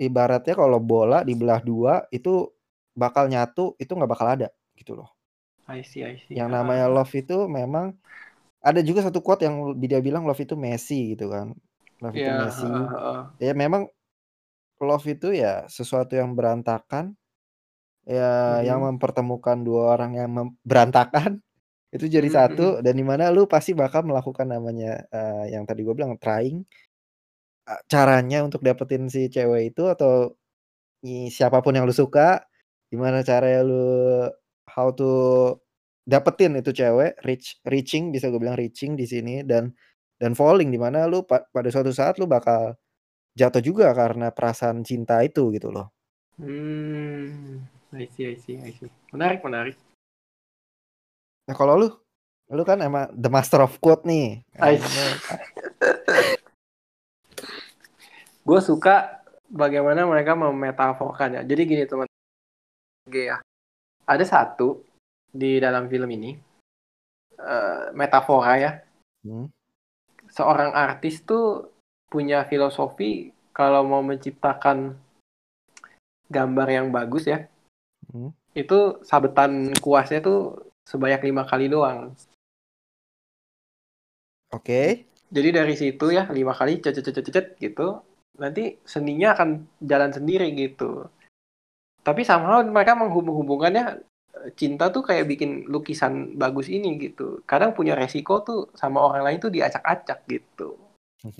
[0.00, 2.50] ibaratnya kalau bola dibelah 2 itu
[2.96, 5.14] bakal nyatu, itu nggak bakal ada, gitu loh.
[5.68, 7.96] I see I see, Yang namanya love itu memang
[8.64, 11.54] ada juga satu quote yang dia bilang love itu messy gitu kan.
[12.02, 12.68] Love itu Iya, messy.
[12.70, 13.42] heeh heeh.
[13.42, 13.88] Ya memang
[14.82, 17.16] love itu ya sesuatu yang berantakan,
[18.06, 18.88] ya yang Mhm.
[18.88, 20.30] mempertemukan 2 orang yang
[20.66, 21.40] berantakan,
[21.96, 25.82] itu jadi Mhm satu dan di mana lu pasti bakal melakukan namanya, eee, yang tadi
[25.86, 26.64] gue bilang trying.
[27.90, 30.34] Caranya untuk dapetin si cewek itu atau
[31.06, 32.42] i siapa pun yang lu suka,
[32.92, 33.84] gimana caranya lu
[34.72, 35.10] how to
[36.02, 39.70] dapetin itu cewek, reach reaching bisa gue bilang reaching di sini dan
[40.18, 42.74] dan falling di mana lu pa pada suatu saat lu bakal
[43.36, 45.92] jatuh juga karena perasaan cinta itu gitu loh.
[46.40, 47.62] Mmm,
[47.96, 48.90] I see I see I see.
[49.12, 49.76] Menarik menarik.
[51.46, 51.88] Nah kalau lu?
[52.52, 54.44] Lu kan emang the master of quote nih.
[54.60, 54.80] Ais.
[54.80, 55.06] Kayaknya
[58.42, 61.46] Gue suka bagaimana mereka memetaforkannya.
[61.46, 62.10] Jadi gini teman
[63.08, 63.38] ya.
[64.06, 64.82] Ada satu
[65.32, 66.36] di dalam film ini
[67.38, 68.72] uh, metafora ya.
[69.24, 69.48] Hmm.
[70.32, 71.72] Seorang artis tuh
[72.08, 74.96] punya filosofi kalau mau menciptakan
[76.28, 77.48] gambar yang bagus ya.
[78.08, 78.32] Hmm.
[78.52, 82.12] Itu sabetan kuasnya tuh sebanyak lima kali doang.
[84.52, 84.64] Oke.
[84.64, 84.88] Okay.
[85.32, 88.04] Jadi dari situ ya lima kali cet cet cet cet gitu.
[88.36, 91.08] Nanti seninya akan jalan sendiri gitu.
[92.02, 94.02] Tapi somehow mereka menghubung-hubungannya
[94.58, 97.46] cinta tuh kayak bikin lukisan bagus ini gitu.
[97.46, 100.78] Kadang punya resiko tuh sama orang lain tuh diacak-acak gitu.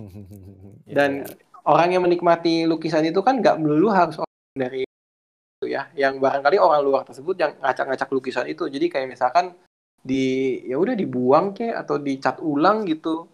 [0.96, 1.66] Dan yeah.
[1.66, 5.90] orang yang menikmati lukisan itu kan nggak melulu harus orang dari itu ya.
[5.98, 8.70] Yang barangkali orang luar tersebut yang ngacak-ngacak lukisan itu.
[8.70, 9.58] Jadi kayak misalkan
[10.02, 13.30] di ya udah dibuang ke atau dicat ulang gitu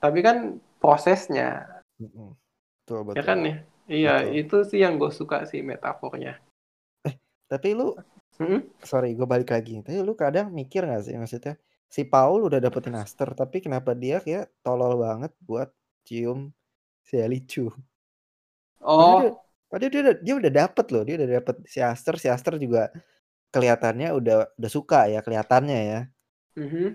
[0.00, 1.68] tapi kan prosesnya
[2.00, 3.16] betul, betul.
[3.20, 4.40] ya kan ya iya betul.
[4.40, 6.49] itu sih yang gue suka sih metafornya eh
[7.50, 7.98] tapi lu
[8.38, 8.78] hmm?
[8.86, 11.58] sorry gue balik lagi tapi lu kadang mikir gak sih maksudnya
[11.90, 15.74] si Paul udah dapetin Aster tapi kenapa dia kayak tolol banget buat
[16.06, 16.54] cium
[17.02, 17.66] si Elicu
[18.86, 19.34] oh
[19.66, 22.54] padahal dia, dia, udah, dia udah dapet loh dia udah dapet si Aster si Aster
[22.62, 22.94] juga
[23.50, 26.00] kelihatannya udah udah suka ya kelihatannya ya
[26.54, 26.88] mm-hmm.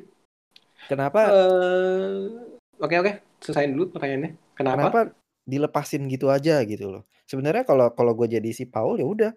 [0.87, 4.31] kenapa uh Oke oke, selesai dulu pertanyaannya.
[4.59, 4.75] Kenapa?
[4.75, 5.01] Kenapa
[5.47, 7.03] dilepasin gitu aja gitu loh.
[7.23, 9.31] Sebenarnya kalau kalau gue jadi si Paul ya udah.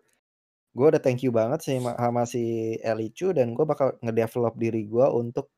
[0.77, 5.07] Gue udah thank you banget sih sama si Elicu dan gue bakal ngedevelop diri gue
[5.11, 5.51] untuk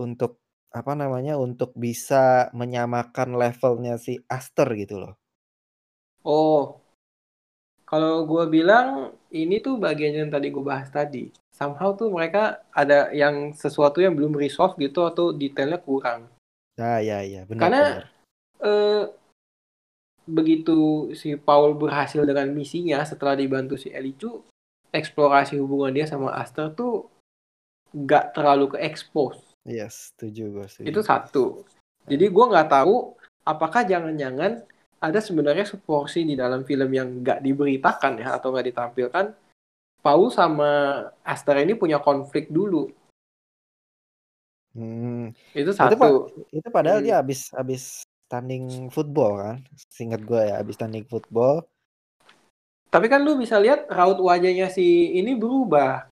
[0.00, 5.14] untuk apa namanya untuk bisa menyamakan levelnya si Aster gitu loh.
[6.22, 6.80] Oh,
[7.90, 11.34] kalau gue bilang ini tuh bagian yang tadi gue bahas tadi.
[11.50, 16.30] Somehow tuh mereka ada yang sesuatu yang belum resolve gitu atau detailnya kurang.
[16.78, 17.62] Ah ya ya benar.
[17.66, 18.04] Karena benar.
[18.60, 19.04] Eh,
[20.30, 24.46] begitu si Paul berhasil dengan misinya setelah dibantu si Elicu,
[24.94, 27.10] eksplorasi hubungan dia sama Aster tuh
[27.90, 29.42] nggak terlalu ke expose.
[29.66, 30.66] Yes, setuju gue.
[30.86, 31.66] Itu satu.
[32.06, 33.12] Jadi gue nggak tahu
[33.44, 34.62] apakah jangan-jangan
[35.00, 39.26] ada sebenarnya seporsi di dalam film yang nggak diberitakan ya atau nggak ditampilkan.
[40.00, 42.88] Paul sama Aster ini punya konflik dulu
[44.74, 45.34] Hmm.
[45.50, 45.94] Itu satu.
[45.98, 46.08] Itu,
[46.62, 47.06] itu padahal hmm.
[47.06, 49.58] dia habis habis tanding football kan.
[49.90, 51.66] Singkat gue ya, habis tanding football.
[52.90, 56.10] Tapi kan lu bisa lihat raut wajahnya si ini berubah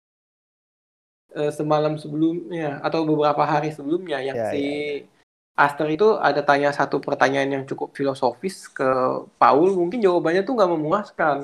[1.34, 5.12] e, semalam sebelumnya atau beberapa hari sebelumnya yang ya, si ya, ya.
[5.54, 8.90] Aster itu ada tanya satu pertanyaan yang cukup filosofis ke
[9.38, 11.38] Paul, mungkin jawabannya tuh nggak memuaskan.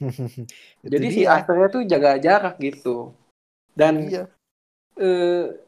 [0.92, 3.12] Jadi si Asternya tuh jaga jarak gitu.
[3.76, 4.24] Dan iya.
[4.96, 5.60] eh,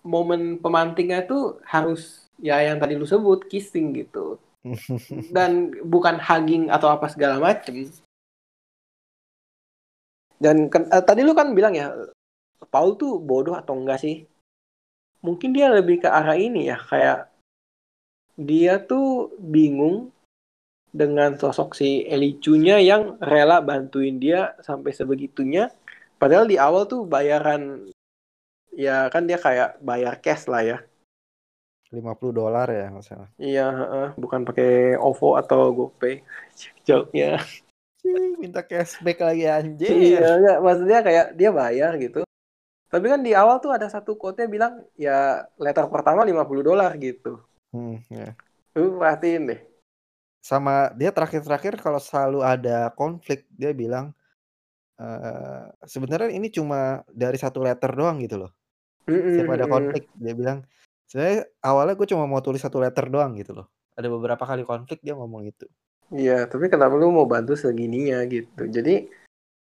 [0.00, 4.38] momen pemantingnya tuh harus ya yang tadi lu sebut kissing gitu.
[5.34, 7.86] Dan bukan hugging atau apa segala macem.
[10.38, 11.90] Dan uh, tadi lu kan bilang ya
[12.70, 14.26] Paul tuh bodoh atau enggak sih?
[15.22, 17.26] Mungkin dia lebih ke arah ini ya kayak
[18.38, 20.14] dia tuh bingung
[20.94, 25.74] dengan sosok si Elicunya yang rela bantuin dia sampai sebegitunya.
[26.22, 27.90] Padahal di awal tuh bayaran
[28.78, 30.78] ya kan dia kayak bayar cash lah ya
[31.88, 36.20] 50 dolar ya masalah iya uh, bukan pakai OVO atau GoPay.
[36.88, 37.40] Joknya.
[38.40, 40.58] Minta cashback lagi anjir iya enggak.
[40.64, 42.22] Maksudnya kayak dia bayar gitu.
[42.88, 47.40] Tapi kan di awal tuh ada satu quote bilang ya letter pertama 50 dolar gitu.
[47.68, 48.32] Hmm, ya.
[48.78, 49.60] lu perhatiin deh.
[50.40, 54.16] Sama dia terakhir-terakhir kalau selalu ada konflik dia bilang
[54.96, 58.52] uh, sebenarnya ini cuma dari satu letter doang gitu loh.
[59.08, 60.58] Setiap ada konflik dia bilang,
[61.08, 63.66] "Sebenarnya awalnya gue cuma mau tulis satu letter doang," gitu loh.
[63.98, 65.66] Ada beberapa kali konflik dia ngomong itu.
[66.08, 68.64] Iya, tapi kenapa lu mau bantu segininya gitu.
[68.64, 69.12] Jadi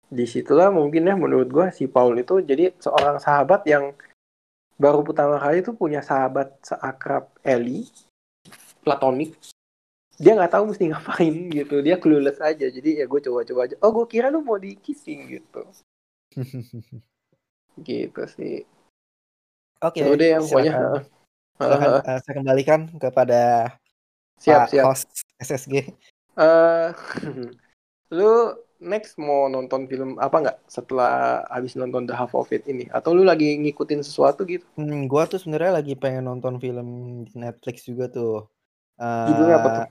[0.10, 3.94] di situlah mungkin ya menurut gue si Paul itu jadi seorang sahabat yang
[4.80, 7.92] baru pertama kali itu punya sahabat seakrab Ellie,
[8.82, 9.36] platonik.
[10.16, 11.84] Dia nggak tahu mesti ngapain gitu.
[11.84, 12.68] Dia clueless aja.
[12.68, 13.76] Jadi ya gue coba-coba aja.
[13.84, 15.64] Oh, gue kira lu mau di kissing gitu.
[17.88, 18.64] gitu sih.
[19.80, 20.04] Oke.
[20.04, 21.08] Okay, deh yang pokoknya.
[21.60, 23.41] Silahkan, uh, saya kembalikan kepada
[24.39, 24.84] siap, Pak siap.
[24.88, 25.10] host
[25.43, 25.91] SSG.
[26.39, 26.95] Uh,
[28.16, 32.88] lu next mau nonton film apa nggak setelah habis nonton The Half of It ini?
[32.95, 34.64] Atau lu lagi ngikutin sesuatu gitu?
[34.80, 36.88] Hmm, gua tuh sebenarnya lagi pengen nonton film
[37.28, 38.47] di Netflix juga tuh.
[38.95, 39.88] Uh, Judulnya apa tuh?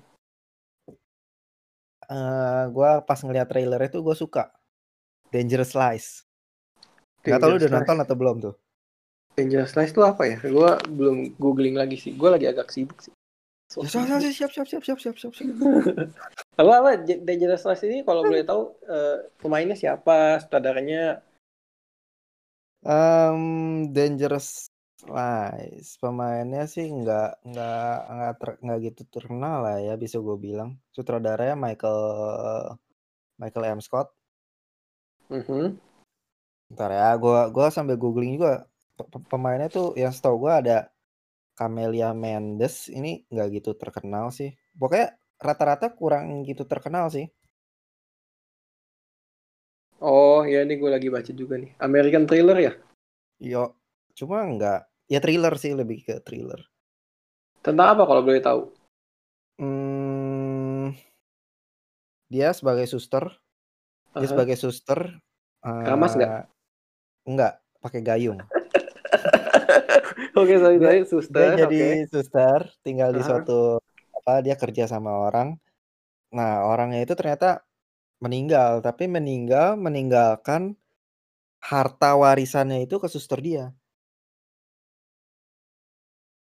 [2.08, 4.48] Uh, gua pas ngeliat trailer itu gue suka
[5.28, 6.24] Dangerous Lies.
[7.20, 8.56] Gak tau lu udah nonton atau belum tuh?
[9.38, 10.38] Angel Slice itu apa ya?
[10.42, 12.12] Gue belum googling lagi sih.
[12.18, 13.14] Gue lagi agak sibuk sih.
[13.68, 15.52] So, siap, siap siap siap siap siap siap siap.
[16.60, 21.20] apa apa Dangerous Slice ini kalau boleh tahu uh, pemainnya siapa, sutradaranya?
[22.80, 24.72] Um, Dangerous
[25.04, 30.80] Slice pemainnya sih nggak nggak nggak ter, nggak gitu terkenal lah ya bisa gue bilang.
[30.96, 32.02] Sutradaranya Michael
[33.36, 34.08] Michael M Scott.
[35.28, 35.64] Mm -hmm.
[36.72, 38.67] Ntar ya, gue gua sambil googling juga
[39.30, 40.76] pemainnya tuh yang setahu gue ada
[41.58, 47.26] Camelia Mendes ini nggak gitu terkenal sih pokoknya rata-rata kurang gitu terkenal sih
[49.98, 52.72] Oh ya ini gue lagi baca juga nih American Thriller ya
[53.38, 53.74] yo
[54.18, 56.58] cuma nggak ya thriller sih lebih ke thriller
[57.62, 58.62] tentang apa kalau boleh tahu
[59.58, 60.94] Hmm,
[62.30, 63.26] dia sebagai suster,
[64.14, 64.30] dia Aha.
[64.30, 65.18] sebagai suster.
[65.64, 66.30] Keramas nggak?
[66.30, 66.44] eh,
[67.26, 68.38] Enggak, pakai gayung.
[70.36, 71.00] Oke sorry Dia, sorry
[71.34, 73.28] dia suster jadi oke suster, tinggal di Aha.
[73.28, 73.52] suatu
[74.18, 74.32] apa?
[74.46, 75.48] Dia kerja sama orang.
[76.36, 77.48] Nah, orangnya itu ternyata
[78.24, 80.62] meninggal, tapi meninggal meninggalkan
[81.70, 83.64] harta warisannya itu ke suster dia.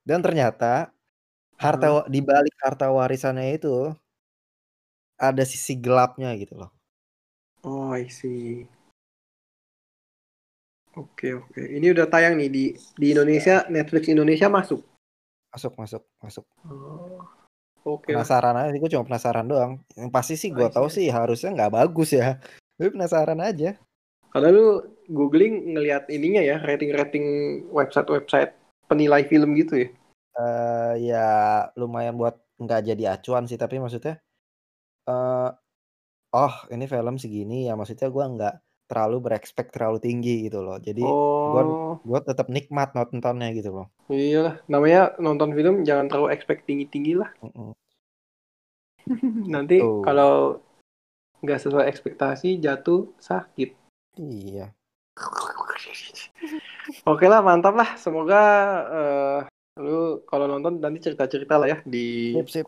[0.10, 0.91] Dan ternyata
[1.64, 3.76] harta wa- di balik harta warisannya itu
[5.28, 6.70] ada sisi gelapnya gitu loh.
[7.64, 8.68] Oh I see
[11.00, 14.84] Oke oke ini udah tayang nih di di Indonesia Netflix Indonesia masuk
[15.50, 16.45] Masuk, masuk, masuk.
[16.62, 17.26] Oh,
[17.82, 19.82] Oke Penasaran aja sih, gue cuma penasaran doang.
[19.97, 22.38] Yang pasti sih gue tahu sih harusnya nggak bagus ya.
[22.78, 23.74] Tapi penasaran aja.
[24.30, 24.68] Kalau lu
[25.10, 27.26] googling ngelihat ininya ya rating-rating
[27.74, 28.54] website-website
[28.86, 29.89] penilai film gitu ya
[30.38, 31.28] Eh ya
[31.74, 34.22] lumayan buat nggak jadi acuan sih, tapi maksudnya
[35.10, 35.50] eh
[36.30, 38.56] oh ini film segini ya maksudnya gue nggak
[38.90, 40.82] terlalu berekspek terlalu tinggi gitu loh.
[40.82, 43.88] Jadi Oh gue tetap nikmat nontonnya gitu loh.
[44.10, 47.78] iyalah namanya nonton film jangan terlalu expect tinggi-tinggi lah Mm-mm.
[49.54, 50.02] nanti Tuh.
[50.02, 50.34] kalau
[51.46, 53.78] nggak sesuai ekspektasi jatuh sakit
[54.20, 54.74] Iya.
[57.08, 57.96] Oke lah, mantap lah.
[57.96, 58.42] Semoga
[58.90, 59.40] eh,
[59.80, 62.68] lu kalau nonton nanti cerita-cerita lah ya di Sip sip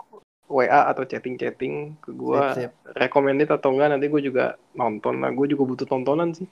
[0.52, 2.12] WA atau chatting-chatting ke
[2.54, 2.76] sip.
[3.00, 5.32] recommended atau enggak nanti gue juga nonton lah.
[5.32, 6.48] Gue juga butuh tontonan sih.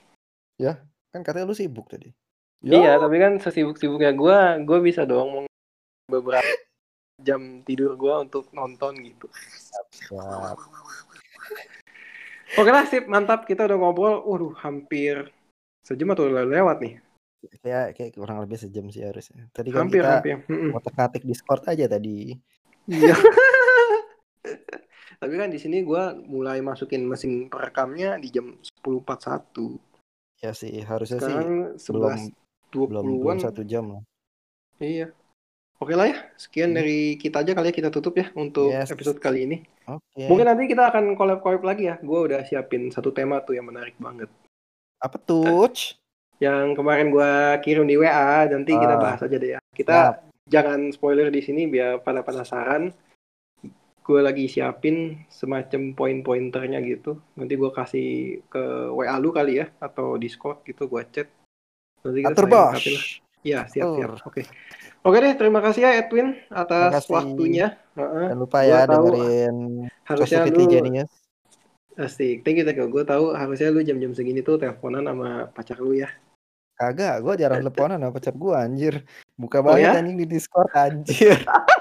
[0.55, 0.79] Ya
[1.11, 2.15] kan katanya lu sibuk tadi.
[2.59, 5.51] Iya, tapi kan sesibuk-sibuknya gua, gue bisa dong meng-
[6.11, 6.43] beberapa
[7.19, 9.31] jam tidur gua untuk nonton gitu.
[9.31, 10.59] Siap.
[12.59, 13.47] Oke lah, sip, mantap.
[13.47, 15.31] Kita udah ngobrol, waduh, hampir
[15.85, 16.93] sejam atau lewat nih.
[17.63, 19.47] Kayak kayak kurang lebih sejam sih harusnya.
[19.55, 20.35] Tadi kan Hampir, kita hampir.
[20.51, 20.75] Mm-mm.
[20.75, 22.35] ngotak-ngatik Discord aja tadi.
[22.89, 23.15] Iya.
[25.19, 29.75] Tapi kan di sini gua mulai masukin mesin perekamnya di jam 10.41.
[30.39, 32.31] Ya sih, harusnya sih Sekarang belum 11
[32.71, 33.37] belum belum 20-an.
[33.43, 34.03] satu jam lah.
[34.79, 35.11] Iya.
[35.79, 36.79] Oke lah ya, sekian Hmm.
[36.79, 38.91] dari kita aja kali ya kita tutup ya untuk Yes.
[38.91, 39.57] episode kali ini.
[39.85, 40.27] Oke.
[40.27, 41.95] Mungkin nanti kita akan collab-collab lagi ya.
[41.99, 44.27] Gue udah siapin satu tema tuh yang menarik banget.
[44.99, 45.67] Apa tuh?
[46.39, 49.01] Yang kemarin gua kirim di WA, nanti kita Ah.
[49.01, 49.59] bahas aja deh ya.
[49.71, 50.15] Kita Siap.
[50.47, 52.91] jangan spoiler di sini biar pada penasaran.
[54.09, 57.21] Gue lagi siapin semacam poin-pointernya gitu.
[57.37, 61.29] Nanti gue kasih ke WA lu kali ya atau Discord gitu gue chat.
[62.01, 62.73] Nanti kita lah.
[63.45, 64.25] Iya, siap-siap.
[64.25, 64.49] Oke.
[64.99, 67.77] Oke deh, terima kasih ya Edwin atas waktunya.
[67.93, 68.33] Heeh.
[68.33, 69.57] Jangan lupa Gua ya tahu dengerin
[70.09, 71.11] harusnya lu Genius.
[71.95, 72.41] asik.
[72.41, 72.89] Thank you, thank you.
[72.89, 76.09] Gue tahu harusnya lu jam-jam segini tuh teleponan sama pacar lu ya.
[76.75, 78.95] Kagak, gue jarang teleponan sama pacar gue anjir.
[79.37, 79.91] Buka Oh banget ya?
[80.01, 81.37] anjing di Discord anjir.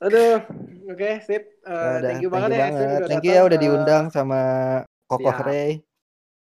[0.00, 0.42] Aduh,
[0.90, 1.42] oke, sip.
[1.60, 2.80] Eh, Ya udah, thank you banget ya banget.
[2.98, 4.40] udah Thank you ya udah Eh, diundang sama
[5.06, 5.46] Kokoh siap.
[5.46, 5.72] Ray.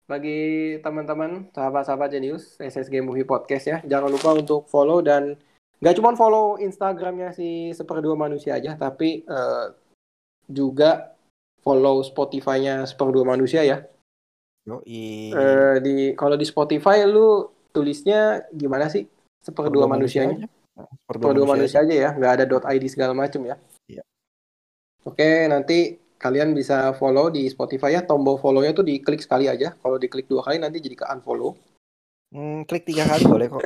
[0.05, 0.41] bagi
[0.83, 5.39] teman-teman, sahabat-sahabat Genius, SSG Movie Podcast ya, jangan lupa untuk follow dan
[5.79, 9.67] nggak cuma follow Instagramnya si Seperdua Manusia aja, tapi eh,
[10.51, 11.15] juga
[11.63, 13.87] follow Spotify-nya Seperdua Manusia ya.
[14.67, 15.31] Yoi.
[15.31, 19.07] Eh, di kalau di Spotify lu tulisnya gimana sih?
[19.39, 20.51] Seperdua Seperdua manusia manusianya.
[21.07, 22.45] Seperdua manusia manusia aja ya, nggak ada
[22.75, 23.57] .id segala macem ya.
[23.91, 24.03] Iya.
[25.05, 28.05] Oke, nanti kalian bisa follow di Spotify ya.
[28.05, 29.73] Tombol follow-nya tuh diklik sekali aja.
[29.81, 31.57] Kalau diklik dua kali nanti jadi ke unfollow.
[32.31, 33.63] Hmm, klik tiga kali boleh kok.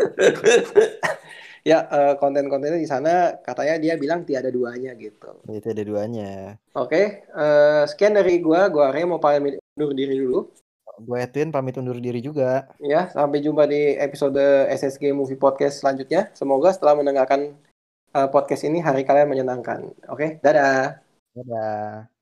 [1.70, 5.36] ya, eh, konten-kontennya di sana katanya dia bilang tiada duanya gitu.
[5.50, 6.57] Itu ada duanya.
[6.72, 8.72] Oke, eh, sekian dari gua.
[8.72, 10.48] Gua mau pamit undur diri dulu.
[11.03, 12.70] Gue Edwin pamit undur diri juga.
[12.78, 14.38] Ya, sampai jumpa di episode
[14.70, 16.30] SSG Movie Podcast selanjutnya.
[16.36, 17.59] Semoga setelah mendengarkan
[18.14, 19.90] eh, podcast ini hari kalian menyenangkan.
[20.07, 21.03] Oke, dadah.
[21.34, 22.14] Dadah.